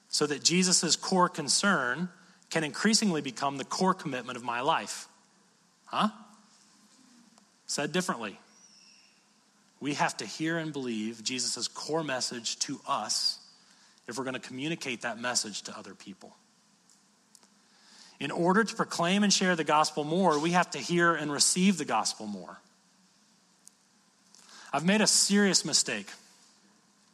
so 0.09 0.25
that 0.25 0.43
Jesus' 0.43 0.95
core 0.95 1.29
concern 1.29 2.09
can 2.49 2.63
increasingly 2.63 3.21
become 3.21 3.57
the 3.57 3.65
core 3.65 3.93
commitment 3.93 4.37
of 4.37 4.43
my 4.43 4.61
life. 4.61 5.07
Huh? 5.85 6.09
Said 7.65 7.91
differently, 7.93 8.37
we 9.79 9.93
have 9.93 10.17
to 10.17 10.25
hear 10.25 10.57
and 10.57 10.73
believe 10.73 11.23
Jesus' 11.23 11.67
core 11.67 12.03
message 12.03 12.59
to 12.59 12.79
us 12.87 13.39
if 14.07 14.17
we're 14.17 14.25
going 14.25 14.33
to 14.33 14.39
communicate 14.39 15.01
that 15.01 15.19
message 15.19 15.61
to 15.63 15.77
other 15.77 15.93
people. 15.93 16.35
In 18.21 18.29
order 18.29 18.63
to 18.63 18.75
proclaim 18.75 19.23
and 19.23 19.33
share 19.33 19.55
the 19.55 19.63
gospel 19.63 20.03
more, 20.03 20.37
we 20.37 20.51
have 20.51 20.69
to 20.71 20.77
hear 20.77 21.15
and 21.15 21.31
receive 21.31 21.79
the 21.79 21.85
gospel 21.85 22.27
more. 22.27 22.59
I've 24.71 24.85
made 24.85 25.01
a 25.01 25.07
serious 25.07 25.65
mistake. 25.65 26.05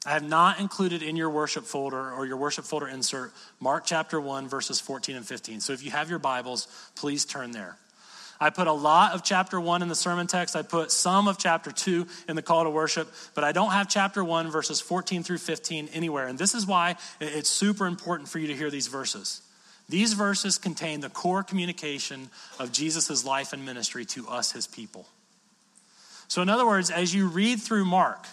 I 0.06 0.12
have 0.12 0.28
not 0.28 0.60
included 0.60 1.02
in 1.02 1.16
your 1.16 1.30
worship 1.30 1.64
folder 1.64 2.12
or 2.12 2.26
your 2.26 2.36
worship 2.36 2.66
folder 2.66 2.90
insert 2.90 3.32
Mark 3.62 3.86
chapter 3.86 4.20
1, 4.20 4.50
verses 4.50 4.82
14 4.82 5.16
and 5.16 5.26
15. 5.26 5.62
So 5.62 5.72
if 5.72 5.82
you 5.82 5.92
have 5.92 6.10
your 6.10 6.20
Bibles, 6.20 6.68
please 6.98 7.24
turn 7.24 7.52
there. 7.52 7.78
I 8.42 8.50
put 8.50 8.68
a 8.68 8.74
lot 8.74 9.14
of 9.14 9.24
chapter 9.24 9.62
1 9.62 9.82
in 9.82 9.88
the 9.88 9.96
sermon 9.96 10.28
text. 10.28 10.58
I 10.58 10.62
put 10.62 10.92
some 10.92 11.30
of 11.30 11.38
chapter 11.38 11.72
2 11.72 12.06
in 12.28 12.36
the 12.36 12.42
call 12.42 12.66
to 12.66 12.70
worship, 12.70 13.10
but 13.34 13.46
I 13.46 13.54
don't 13.54 13.72
have 13.72 13.88
chapter 13.88 14.26
1, 14.26 14.52
verses 14.52 14.82
14 14.82 15.24
through 15.24 15.38
15 15.38 15.88
anywhere. 15.94 16.28
And 16.28 16.38
this 16.38 16.54
is 16.54 16.68
why 16.68 16.98
it's 17.22 17.50
super 17.50 17.88
important 17.88 18.28
for 18.28 18.40
you 18.40 18.48
to 18.48 18.56
hear 18.56 18.70
these 18.70 18.88
verses. 18.88 19.42
These 19.90 20.14
verses 20.14 20.58
contain 20.58 21.00
the 21.00 21.10
core 21.10 21.44
communication 21.44 22.30
of 22.60 22.72
Jesus' 22.72 23.24
life 23.24 23.54
and 23.54 23.66
ministry 23.66 24.06
to 24.06 24.28
us, 24.28 24.52
his 24.52 24.68
people. 24.68 25.08
So, 26.28 26.42
in 26.42 26.50
other 26.50 26.66
words, 26.66 26.92
as 26.92 27.14
you 27.14 27.28
read 27.28 27.62
through 27.62 27.86
Mark, 27.86 28.26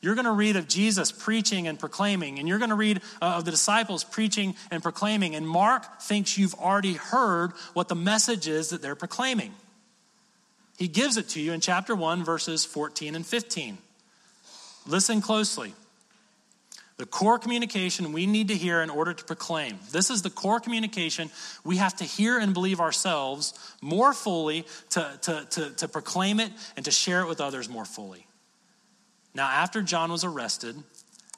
you're 0.00 0.14
going 0.14 0.24
to 0.24 0.32
read 0.32 0.56
of 0.56 0.66
Jesus 0.66 1.12
preaching 1.12 1.68
and 1.68 1.78
proclaiming, 1.78 2.38
and 2.38 2.48
you're 2.48 2.58
going 2.58 2.70
to 2.70 2.76
read 2.76 3.02
uh, 3.20 3.36
of 3.36 3.44
the 3.44 3.50
disciples 3.50 4.02
preaching 4.02 4.56
and 4.70 4.82
proclaiming. 4.82 5.34
And 5.34 5.46
Mark 5.46 6.00
thinks 6.00 6.38
you've 6.38 6.54
already 6.54 6.94
heard 6.94 7.52
what 7.74 7.88
the 7.88 7.94
message 7.94 8.48
is 8.48 8.70
that 8.70 8.82
they're 8.82 8.96
proclaiming. 8.96 9.52
He 10.78 10.88
gives 10.88 11.18
it 11.18 11.28
to 11.30 11.40
you 11.40 11.52
in 11.52 11.60
chapter 11.60 11.94
1, 11.94 12.24
verses 12.24 12.64
14 12.64 13.14
and 13.14 13.26
15. 13.26 13.76
Listen 14.86 15.20
closely. 15.20 15.74
The 17.00 17.06
core 17.06 17.38
communication 17.38 18.12
we 18.12 18.26
need 18.26 18.48
to 18.48 18.54
hear 18.54 18.82
in 18.82 18.90
order 18.90 19.14
to 19.14 19.24
proclaim. 19.24 19.78
This 19.90 20.10
is 20.10 20.20
the 20.20 20.28
core 20.28 20.60
communication 20.60 21.30
we 21.64 21.78
have 21.78 21.96
to 21.96 22.04
hear 22.04 22.38
and 22.38 22.52
believe 22.52 22.78
ourselves 22.78 23.54
more 23.80 24.12
fully 24.12 24.66
to, 24.90 25.18
to, 25.22 25.46
to, 25.48 25.70
to 25.70 25.88
proclaim 25.88 26.40
it 26.40 26.52
and 26.76 26.84
to 26.84 26.90
share 26.90 27.22
it 27.22 27.26
with 27.26 27.40
others 27.40 27.70
more 27.70 27.86
fully. 27.86 28.26
Now, 29.34 29.48
after 29.48 29.80
John 29.80 30.12
was 30.12 30.24
arrested, 30.24 30.76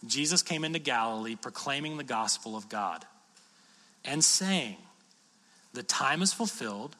Jesus 0.04 0.42
came 0.42 0.64
into 0.64 0.80
Galilee 0.80 1.36
proclaiming 1.36 1.96
the 1.96 2.02
gospel 2.02 2.56
of 2.56 2.68
God 2.68 3.04
and 4.04 4.24
saying, 4.24 4.78
The 5.74 5.84
time 5.84 6.22
is 6.22 6.32
fulfilled, 6.32 6.96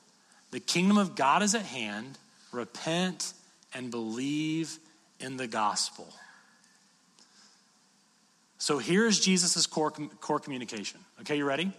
the 0.52 0.60
kingdom 0.60 0.98
of 0.98 1.16
God 1.16 1.42
is 1.42 1.56
at 1.56 1.66
hand, 1.66 2.16
repent 2.52 3.32
and 3.74 3.90
believe 3.90 4.78
in 5.18 5.36
the 5.36 5.48
gospel. 5.48 6.14
So 8.62 8.78
here's 8.78 9.18
Jesus' 9.18 9.66
core, 9.66 9.90
core 9.90 10.38
communication. 10.38 11.00
Okay, 11.22 11.36
you 11.36 11.44
ready? 11.44 11.72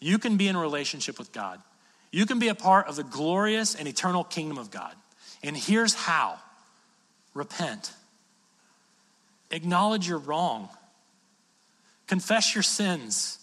You 0.00 0.18
can 0.18 0.38
be 0.38 0.48
in 0.48 0.56
a 0.56 0.58
relationship 0.58 1.18
with 1.18 1.30
God. 1.30 1.60
You 2.10 2.24
can 2.24 2.38
be 2.38 2.48
a 2.48 2.54
part 2.54 2.86
of 2.86 2.96
the 2.96 3.04
glorious 3.04 3.74
and 3.74 3.86
eternal 3.86 4.24
kingdom 4.24 4.56
of 4.56 4.70
God. 4.70 4.94
And 5.42 5.54
here's 5.54 5.92
how 5.92 6.38
repent, 7.34 7.92
acknowledge 9.50 10.08
you're 10.08 10.16
wrong, 10.16 10.70
confess 12.06 12.54
your 12.54 12.62
sins, 12.62 13.38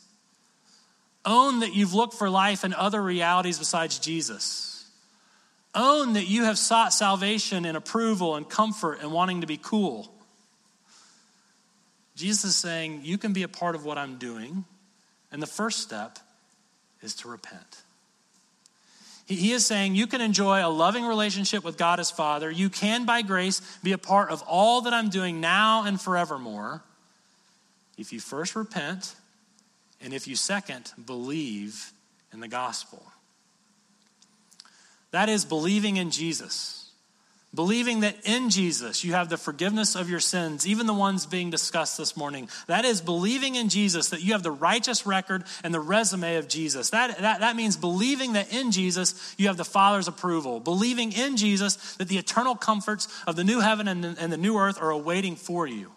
own 1.23 1.60
that 1.60 1.75
you've 1.75 1.93
looked 1.93 2.15
for 2.15 2.28
life 2.28 2.63
in 2.63 2.73
other 2.73 3.04
realities 3.04 3.60
besides 3.60 3.99
Jesus. 3.99 4.89
Own 5.75 6.13
that 6.13 6.25
you 6.25 6.45
have 6.45 6.58
sought 6.58 6.91
salvation 6.91 7.65
and 7.65 7.78
approval 7.78 8.36
and 8.36 8.49
comfort 8.49 8.97
and 9.04 9.12
wanting 9.12 9.41
to 9.41 9.47
be 9.47 9.58
cool. 9.58 10.12
Jesus 12.19 12.43
is 12.43 12.55
saying, 12.58 13.01
You 13.03 13.17
can 13.17 13.32
be 13.32 13.43
a 13.43 13.47
part 13.47 13.75
of 13.75 13.86
what 13.86 13.97
I'm 13.97 14.17
doing. 14.17 14.65
And 15.32 15.41
the 15.41 15.47
first 15.47 15.79
step 15.79 16.19
is 17.01 17.15
to 17.15 17.29
repent. 17.29 17.84
He 19.25 19.51
is 19.51 19.65
saying 19.65 19.93
you 19.93 20.08
can 20.08 20.21
enjoy 20.21 20.65
a 20.65 20.69
loving 20.69 21.05
relationship 21.05 21.63
with 21.63 21.77
God 21.77 21.99
as 21.99 22.10
Father. 22.10 22.49
You 22.49 22.69
can, 22.69 23.05
by 23.05 23.21
grace, 23.21 23.62
be 23.84 23.91
a 23.91 23.97
part 23.97 24.32
of 24.32 24.41
all 24.47 24.82
that 24.82 24.93
I'm 24.93 25.10
doing 25.10 25.39
now 25.39 25.86
and 25.86 26.01
forevermore 26.01 26.82
if 27.95 28.12
you 28.12 28.19
first 28.19 28.55
repent 28.55 29.15
and 30.01 30.13
if 30.13 30.27
you 30.27 30.36
second 30.36 30.91
believe 31.05 31.91
in 32.34 32.39
the 32.39 32.47
gospel. 32.47 33.03
That 35.12 35.29
is 35.29 35.45
believing 35.45 35.97
in 35.97 36.10
Jesus. 36.10 36.79
Believing 37.52 38.02
that 38.02 38.16
in 38.26 38.52
Jesus 38.52 39.04
you 39.04 39.14
have 39.14 39.30
the 39.30 39.38
forgiveness 39.38 39.96
of 39.96 40.08
your 40.08 40.20
sins, 40.20 40.68
even 40.68 40.86
the 40.86 40.94
ones 40.94 41.26
being 41.26 41.50
discussed 41.50 41.98
this 41.98 42.16
morning. 42.16 42.48
That 42.68 42.86
is 42.86 43.02
believing 43.02 43.56
in 43.56 43.70
Jesus, 43.70 44.10
that 44.10 44.22
you 44.22 44.34
have 44.34 44.44
the 44.44 44.52
righteous 44.52 45.08
record 45.08 45.46
and 45.64 45.74
the 45.74 45.80
resume 45.80 46.36
of 46.36 46.48
Jesus. 46.48 46.92
That, 46.92 47.18
that, 47.18 47.40
that 47.40 47.56
means 47.56 47.76
believing 47.76 48.34
that 48.34 48.54
in 48.54 48.72
Jesus 48.72 49.36
you 49.38 49.48
have 49.48 49.58
the 49.58 49.66
Father's 49.66 50.08
approval. 50.08 50.60
Believing 50.60 51.12
in 51.12 51.38
Jesus 51.38 51.96
that 51.96 52.08
the 52.08 52.20
eternal 52.20 52.56
comforts 52.56 53.08
of 53.26 53.36
the 53.36 53.44
new 53.44 53.62
heaven 53.62 53.88
and 53.88 54.06
and 54.06 54.32
the 54.32 54.38
new 54.38 54.58
earth 54.58 54.82
are 54.82 54.92
awaiting 54.92 55.36
for 55.36 55.66
you. 55.66 55.92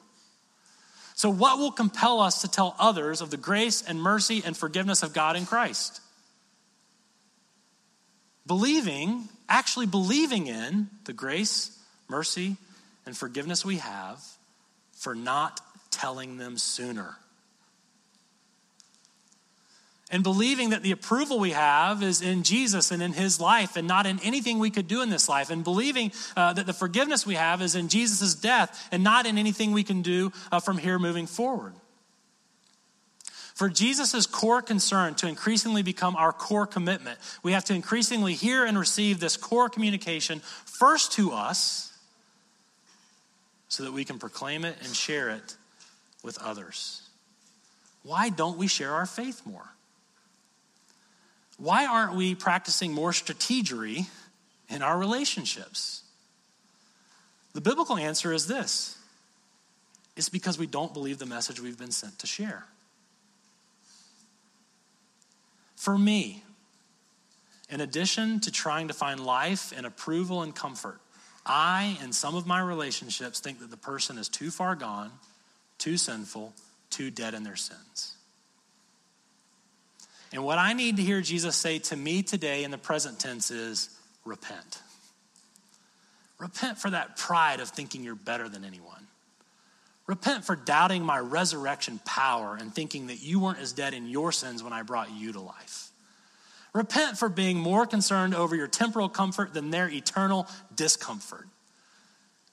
So, 1.14 1.30
what 1.30 1.58
will 1.58 1.70
compel 1.70 2.20
us 2.20 2.40
to 2.42 2.48
tell 2.48 2.74
others 2.78 3.20
of 3.20 3.30
the 3.30 3.36
grace 3.36 3.82
and 3.82 4.00
mercy 4.00 4.42
and 4.44 4.56
forgiveness 4.56 5.02
of 5.02 5.12
God 5.12 5.36
in 5.36 5.46
Christ? 5.46 6.00
Believing, 8.46 9.28
actually 9.48 9.86
believing 9.86 10.46
in 10.46 10.88
the 11.04 11.12
grace, 11.12 11.78
mercy, 12.08 12.56
and 13.06 13.16
forgiveness 13.16 13.64
we 13.64 13.78
have 13.78 14.22
for 14.92 15.14
not 15.14 15.60
telling 15.90 16.36
them 16.36 16.56
sooner 16.56 17.16
and 20.12 20.22
believing 20.22 20.70
that 20.70 20.82
the 20.82 20.92
approval 20.92 21.40
we 21.40 21.52
have 21.52 22.02
is 22.02 22.20
in 22.20 22.42
Jesus 22.42 22.90
and 22.90 23.02
in 23.02 23.14
his 23.14 23.40
life 23.40 23.76
and 23.76 23.88
not 23.88 24.04
in 24.04 24.20
anything 24.20 24.58
we 24.58 24.70
could 24.70 24.86
do 24.86 25.00
in 25.00 25.08
this 25.08 25.26
life, 25.28 25.48
and 25.48 25.64
believing 25.64 26.12
uh, 26.36 26.52
that 26.52 26.66
the 26.66 26.74
forgiveness 26.74 27.26
we 27.26 27.34
have 27.34 27.62
is 27.62 27.74
in 27.74 27.88
Jesus' 27.88 28.34
death 28.34 28.88
and 28.92 29.02
not 29.02 29.24
in 29.24 29.38
anything 29.38 29.72
we 29.72 29.82
can 29.82 30.02
do 30.02 30.30
uh, 30.52 30.60
from 30.60 30.76
here 30.76 30.98
moving 30.98 31.26
forward. 31.26 31.72
For 33.54 33.68
Jesus' 33.68 34.26
core 34.26 34.62
concern 34.62 35.14
to 35.16 35.28
increasingly 35.28 35.82
become 35.82 36.16
our 36.16 36.32
core 36.32 36.66
commitment, 36.66 37.18
we 37.42 37.52
have 37.52 37.64
to 37.66 37.74
increasingly 37.74 38.34
hear 38.34 38.64
and 38.64 38.78
receive 38.78 39.20
this 39.20 39.36
core 39.36 39.68
communication 39.68 40.40
first 40.64 41.12
to 41.12 41.32
us 41.32 41.96
so 43.68 43.84
that 43.84 43.92
we 43.92 44.04
can 44.04 44.18
proclaim 44.18 44.64
it 44.64 44.76
and 44.82 44.94
share 44.94 45.28
it 45.30 45.56
with 46.22 46.38
others. 46.38 47.02
Why 48.02 48.30
don't 48.30 48.58
we 48.58 48.66
share 48.66 48.92
our 48.92 49.06
faith 49.06 49.42
more? 49.46 49.72
why 51.62 51.86
aren't 51.86 52.14
we 52.14 52.34
practicing 52.34 52.92
more 52.92 53.12
strategery 53.12 54.06
in 54.68 54.82
our 54.82 54.98
relationships? 54.98 56.02
The 57.52 57.60
biblical 57.60 57.96
answer 57.96 58.32
is 58.32 58.48
this 58.48 58.98
it's 60.16 60.28
because 60.28 60.58
we 60.58 60.66
don't 60.66 60.92
believe 60.92 61.18
the 61.18 61.26
message 61.26 61.60
we've 61.60 61.78
been 61.78 61.92
sent 61.92 62.18
to 62.18 62.26
share. 62.26 62.64
For 65.82 65.98
me, 65.98 66.44
in 67.68 67.80
addition 67.80 68.38
to 68.42 68.52
trying 68.52 68.86
to 68.86 68.94
find 68.94 69.18
life 69.18 69.72
and 69.76 69.84
approval 69.84 70.42
and 70.42 70.54
comfort, 70.54 71.00
I, 71.44 71.98
in 72.04 72.12
some 72.12 72.36
of 72.36 72.46
my 72.46 72.60
relationships, 72.60 73.40
think 73.40 73.58
that 73.58 73.68
the 73.72 73.76
person 73.76 74.16
is 74.16 74.28
too 74.28 74.52
far 74.52 74.76
gone, 74.76 75.10
too 75.78 75.96
sinful, 75.96 76.54
too 76.90 77.10
dead 77.10 77.34
in 77.34 77.42
their 77.42 77.56
sins. 77.56 78.14
And 80.32 80.44
what 80.44 80.58
I 80.58 80.72
need 80.72 80.98
to 80.98 81.02
hear 81.02 81.20
Jesus 81.20 81.56
say 81.56 81.80
to 81.80 81.96
me 81.96 82.22
today 82.22 82.62
in 82.62 82.70
the 82.70 82.78
present 82.78 83.18
tense 83.18 83.50
is 83.50 83.90
repent. 84.24 84.80
Repent 86.38 86.78
for 86.78 86.90
that 86.90 87.16
pride 87.16 87.58
of 87.58 87.70
thinking 87.70 88.04
you're 88.04 88.14
better 88.14 88.48
than 88.48 88.64
anyone. 88.64 89.08
Repent 90.12 90.44
for 90.44 90.54
doubting 90.54 91.02
my 91.02 91.18
resurrection 91.18 91.98
power 92.04 92.54
and 92.60 92.74
thinking 92.74 93.06
that 93.06 93.22
you 93.22 93.40
weren't 93.40 93.60
as 93.60 93.72
dead 93.72 93.94
in 93.94 94.06
your 94.06 94.30
sins 94.30 94.62
when 94.62 94.74
I 94.74 94.82
brought 94.82 95.10
you 95.10 95.32
to 95.32 95.40
life. 95.40 95.88
Repent 96.74 97.16
for 97.16 97.30
being 97.30 97.56
more 97.56 97.86
concerned 97.86 98.34
over 98.34 98.54
your 98.54 98.66
temporal 98.66 99.08
comfort 99.08 99.54
than 99.54 99.70
their 99.70 99.88
eternal 99.88 100.46
discomfort. 100.76 101.48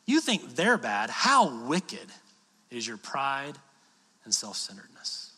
You 0.06 0.22
think 0.22 0.56
they're 0.56 0.78
bad. 0.78 1.10
How 1.10 1.66
wicked 1.66 2.08
is 2.72 2.88
your 2.88 2.96
pride 2.96 3.58
and 4.24 4.34
self 4.34 4.56
centeredness? 4.56 5.34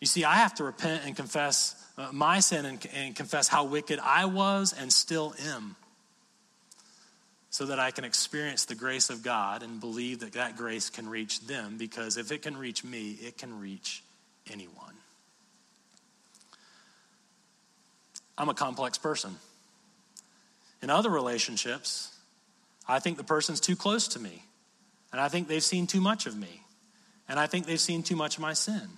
You 0.00 0.06
see, 0.06 0.24
I 0.24 0.36
have 0.36 0.54
to 0.54 0.64
repent 0.64 1.02
and 1.04 1.14
confess 1.14 1.74
uh, 1.98 2.08
my 2.10 2.40
sin 2.40 2.64
and, 2.64 2.86
and 2.94 3.14
confess 3.14 3.48
how 3.48 3.64
wicked 3.64 3.98
I 3.98 4.24
was 4.24 4.72
and 4.72 4.90
still 4.90 5.34
am 5.44 5.76
so 7.50 7.66
that 7.66 7.80
I 7.80 7.90
can 7.90 8.04
experience 8.04 8.64
the 8.64 8.76
grace 8.76 9.10
of 9.10 9.24
God 9.24 9.64
and 9.64 9.80
believe 9.80 10.20
that 10.20 10.34
that 10.34 10.56
grace 10.56 10.88
can 10.88 11.08
reach 11.08 11.40
them 11.40 11.76
because 11.76 12.16
if 12.16 12.30
it 12.30 12.42
can 12.42 12.56
reach 12.56 12.84
me, 12.84 13.18
it 13.20 13.36
can 13.36 13.58
reach 13.60 14.04
anyone. 14.50 14.94
I'm 18.38 18.48
a 18.48 18.54
complex 18.54 18.98
person. 18.98 19.36
In 20.80 20.90
other 20.90 21.10
relationships, 21.10 22.16
I 22.88 23.00
think 23.00 23.18
the 23.18 23.24
person's 23.24 23.60
too 23.60 23.76
close 23.76 24.08
to 24.08 24.18
me, 24.18 24.44
and 25.12 25.20
I 25.20 25.28
think 25.28 25.48
they've 25.48 25.62
seen 25.62 25.86
too 25.86 26.00
much 26.00 26.26
of 26.26 26.36
me, 26.36 26.62
and 27.28 27.38
I 27.38 27.46
think 27.46 27.66
they've 27.66 27.78
seen 27.78 28.02
too 28.02 28.16
much 28.16 28.36
of 28.36 28.42
my 28.42 28.54
sin. 28.54 28.88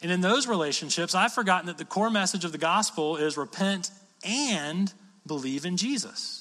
And 0.00 0.10
in 0.10 0.22
those 0.22 0.46
relationships, 0.46 1.14
I've 1.14 1.32
forgotten 1.32 1.66
that 1.66 1.76
the 1.76 1.84
core 1.84 2.08
message 2.08 2.46
of 2.46 2.52
the 2.52 2.58
gospel 2.58 3.16
is 3.16 3.36
repent 3.36 3.90
and 4.24 4.90
believe 5.26 5.66
in 5.66 5.76
Jesus. 5.76 6.39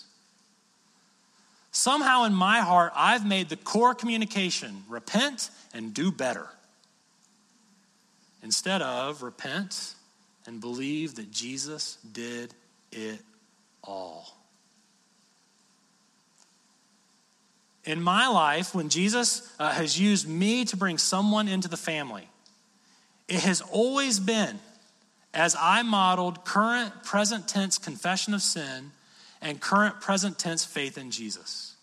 Somehow 1.72 2.24
in 2.24 2.34
my 2.34 2.60
heart, 2.60 2.94
I've 2.96 3.26
made 3.26 3.50
the 3.50 3.56
core 3.56 3.94
communication 3.94 4.84
repent 4.88 5.50
and 5.74 5.94
do 5.94 6.12
better 6.12 6.48
instead 8.42 8.82
of 8.82 9.22
repent 9.22 9.94
and 10.48 10.60
believe 10.60 11.16
that 11.16 11.32
Jesus 11.32 11.98
did 12.12 12.54
it 12.92 13.20
all. 13.84 14.36
In 17.86 18.02
my 18.02 18.28
life, 18.28 18.76
when 18.76 18.90
Jesus 18.90 19.52
uh, 19.60 19.72
has 19.72 20.00
used 20.00 20.28
me 20.28 20.66
to 20.66 20.78
bring 20.78 20.98
someone 20.98 21.48
into 21.48 21.68
the 21.68 21.78
family, 21.78 22.28
it 23.28 23.42
has 23.42 23.62
always 23.62 24.20
been 24.20 24.60
as 25.34 25.56
I 25.60 25.84
modeled 25.84 26.44
current 26.46 27.04
present 27.04 27.48
tense 27.48 27.78
confession 27.78 28.34
of 28.34 28.42
sin 28.42 28.92
and 29.42 29.60
current 29.60 30.02
present 30.02 30.38
tense 30.38 30.66
faith 30.66 30.98
in 30.98 31.12
Jesus. 31.12 31.76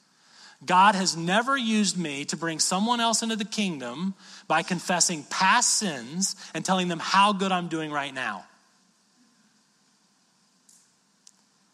God 0.64 0.94
has 0.94 1.16
never 1.16 1.56
used 1.56 1.98
me 1.98 2.24
to 2.26 2.36
bring 2.36 2.58
someone 2.58 3.00
else 3.00 3.22
into 3.22 3.36
the 3.36 3.44
kingdom 3.44 4.14
by 4.48 4.62
confessing 4.62 5.24
past 5.24 5.78
sins 5.78 6.34
and 6.54 6.64
telling 6.64 6.88
them 6.88 6.98
how 6.98 7.32
good 7.32 7.52
I'm 7.52 7.68
doing 7.68 7.90
right 7.90 8.14
now. 8.14 8.46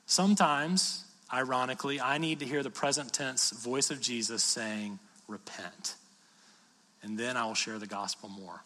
Sometimes, 0.06 1.04
ironically, 1.32 2.00
I 2.00 2.18
need 2.18 2.40
to 2.40 2.44
hear 2.44 2.62
the 2.62 2.70
present 2.70 3.12
tense 3.12 3.50
voice 3.50 3.90
of 3.90 4.00
Jesus 4.00 4.42
saying, 4.42 4.98
Repent. 5.28 5.94
And 7.02 7.18
then 7.18 7.36
I 7.36 7.46
will 7.46 7.54
share 7.54 7.78
the 7.78 7.86
gospel 7.86 8.28
more. 8.28 8.62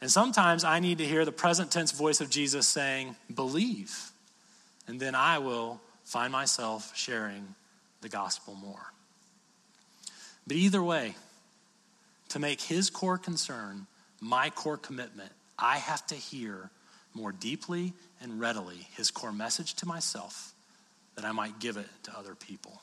And 0.00 0.10
sometimes 0.10 0.64
I 0.64 0.80
need 0.80 0.98
to 0.98 1.04
hear 1.04 1.24
the 1.24 1.32
present 1.32 1.70
tense 1.70 1.92
voice 1.92 2.20
of 2.20 2.30
Jesus 2.30 2.66
saying, 2.66 3.14
Believe. 3.32 4.10
And 4.86 4.98
then 4.98 5.14
I 5.14 5.38
will 5.38 5.80
find 6.08 6.32
myself 6.32 6.96
sharing 6.96 7.54
the 8.00 8.08
gospel 8.08 8.54
more. 8.54 8.92
But 10.46 10.56
either 10.56 10.82
way, 10.82 11.14
to 12.30 12.38
make 12.38 12.62
his 12.62 12.88
core 12.88 13.18
concern 13.18 13.86
my 14.18 14.48
core 14.48 14.78
commitment, 14.78 15.30
I 15.58 15.76
have 15.76 16.06
to 16.06 16.14
hear 16.14 16.70
more 17.12 17.30
deeply 17.30 17.92
and 18.22 18.40
readily 18.40 18.88
his 18.96 19.10
core 19.10 19.32
message 19.32 19.74
to 19.74 19.86
myself 19.86 20.54
that 21.14 21.26
I 21.26 21.32
might 21.32 21.58
give 21.58 21.76
it 21.76 21.86
to 22.04 22.18
other 22.18 22.34
people. 22.34 22.80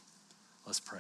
Let's 0.68 0.80
pray. 0.80 1.00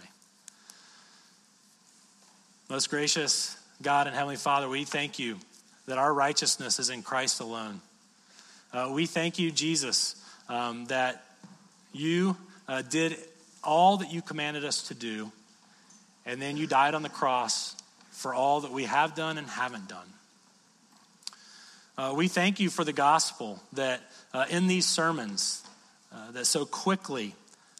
Most 2.69 2.89
gracious 2.89 3.55
God 3.83 4.07
and 4.07 4.15
Heavenly 4.15 4.37
Father, 4.37 4.67
we 4.67 4.83
thank 4.83 5.19
you 5.19 5.37
that 5.85 5.99
our 5.99 6.11
righteousness 6.11 6.79
is 6.79 6.89
in 6.89 7.03
Christ 7.03 7.39
alone. 7.39 7.81
Uh, 8.73 8.89
we 8.91 9.05
thank 9.05 9.37
you, 9.37 9.51
Jesus, 9.51 10.15
um, 10.49 10.85
that 10.85 11.23
you 11.95 12.35
uh, 12.67 12.81
did 12.81 13.17
all 13.63 13.97
that 13.97 14.11
you 14.11 14.21
commanded 14.21 14.65
us 14.65 14.89
to 14.89 14.93
do, 14.93 15.31
and 16.25 16.41
then 16.41 16.57
you 16.57 16.67
died 16.67 16.93
on 16.93 17.01
the 17.01 17.09
cross 17.09 17.75
for 18.11 18.33
all 18.33 18.61
that 18.61 18.71
we 18.71 18.83
have 18.83 19.15
done 19.15 19.37
and 19.37 19.47
haven't 19.47 19.87
done. 19.87 20.07
Uh, 21.97 22.13
we 22.15 22.27
thank 22.27 22.59
you 22.59 22.69
for 22.69 22.83
the 22.83 22.93
gospel 22.93 23.61
that 23.73 24.01
uh, 24.33 24.45
in 24.49 24.67
these 24.67 24.85
sermons 24.85 25.63
uh, 26.13 26.31
that 26.31 26.45
so 26.45 26.65
quickly 26.65 27.33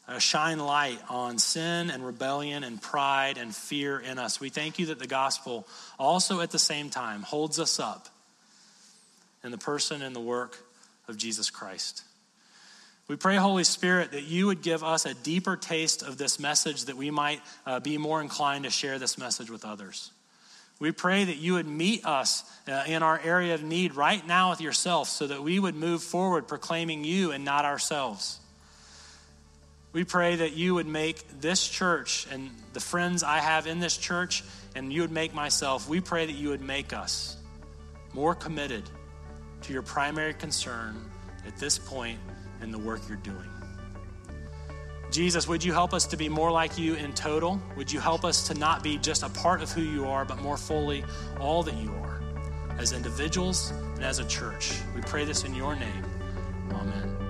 uh, 0.07 0.19
shine 0.19 0.59
light 0.59 0.99
on 1.09 1.37
sin 1.37 1.89
and 1.89 2.05
rebellion 2.05 2.63
and 2.63 2.81
pride 2.81 3.37
and 3.37 3.53
fear 3.53 3.99
in 3.99 4.17
us. 4.17 4.39
We 4.39 4.49
thank 4.49 4.79
you 4.79 4.85
that 4.87 4.99
the 4.99 5.07
gospel 5.07 5.67
also 5.99 6.39
at 6.41 6.51
the 6.51 6.59
same 6.59 6.89
time 6.89 7.23
holds 7.23 7.59
us 7.59 7.79
up 7.79 8.07
in 9.43 9.51
the 9.51 9.57
person 9.57 10.01
and 10.01 10.15
the 10.15 10.21
work 10.21 10.57
of 11.07 11.17
Jesus 11.17 11.49
Christ. 11.49 12.03
We 13.07 13.15
pray, 13.15 13.35
Holy 13.35 13.63
Spirit, 13.63 14.13
that 14.13 14.23
you 14.23 14.47
would 14.47 14.63
give 14.63 14.83
us 14.83 15.05
a 15.05 15.13
deeper 15.13 15.55
taste 15.55 16.01
of 16.01 16.17
this 16.17 16.39
message 16.39 16.85
that 16.85 16.97
we 16.97 17.11
might 17.11 17.39
uh, 17.65 17.79
be 17.79 17.99
more 17.99 18.19
inclined 18.19 18.63
to 18.63 18.71
share 18.71 18.97
this 18.97 19.19
message 19.19 19.51
with 19.51 19.63
others. 19.63 20.11
We 20.79 20.91
pray 20.91 21.23
that 21.23 21.37
you 21.37 21.53
would 21.53 21.67
meet 21.67 22.03
us 22.03 22.43
uh, 22.67 22.83
in 22.87 23.03
our 23.03 23.19
area 23.23 23.53
of 23.53 23.63
need 23.63 23.93
right 23.93 24.25
now 24.25 24.49
with 24.49 24.59
yourself 24.59 25.07
so 25.07 25.27
that 25.27 25.43
we 25.43 25.59
would 25.59 25.75
move 25.75 26.01
forward 26.01 26.47
proclaiming 26.47 27.03
you 27.03 27.31
and 27.31 27.45
not 27.45 27.63
ourselves. 27.63 28.39
We 29.93 30.03
pray 30.03 30.37
that 30.37 30.53
you 30.53 30.73
would 30.73 30.87
make 30.87 31.39
this 31.39 31.65
church 31.65 32.27
and 32.31 32.49
the 32.73 32.79
friends 32.79 33.21
I 33.21 33.37
have 33.37 33.67
in 33.67 33.79
this 33.79 33.95
church, 33.95 34.43
and 34.75 34.91
you 34.91 35.01
would 35.01 35.11
make 35.11 35.33
myself, 35.33 35.87
we 35.87 36.01
pray 36.01 36.25
that 36.25 36.33
you 36.33 36.49
would 36.49 36.59
make 36.59 36.91
us 36.91 37.37
more 38.13 38.33
committed 38.33 38.83
to 39.61 39.73
your 39.73 39.83
primary 39.83 40.33
concern 40.33 40.97
at 41.47 41.55
this 41.57 41.77
point 41.77 42.19
in 42.65 42.71
the 42.71 42.79
work 42.79 42.99
you're 43.07 43.17
doing. 43.17 43.49
Jesus, 45.11 45.47
would 45.47 45.63
you 45.63 45.71
help 45.71 45.93
us 45.93 46.05
to 46.07 46.17
be 46.17 46.27
more 46.27 46.51
like 46.51 46.77
you 46.77 46.95
in 46.95 47.13
total? 47.13 47.61
Would 47.77 47.91
you 47.91 47.99
help 47.99 48.25
us 48.25 48.47
to 48.47 48.55
not 48.55 48.83
be 48.83 48.97
just 48.97 49.23
a 49.23 49.29
part 49.29 49.61
of 49.61 49.71
who 49.71 49.81
you 49.81 50.05
are, 50.07 50.25
but 50.25 50.41
more 50.41 50.57
fully 50.57 51.05
all 51.39 51.63
that 51.63 51.75
you 51.75 51.91
are 52.03 52.21
as 52.77 52.91
individuals 52.91 53.71
and 53.93 54.03
as 54.03 54.19
a 54.19 54.25
church? 54.25 54.73
We 54.95 55.01
pray 55.01 55.23
this 55.23 55.43
in 55.45 55.53
your 55.53 55.75
name. 55.75 56.03
Amen. 56.71 57.24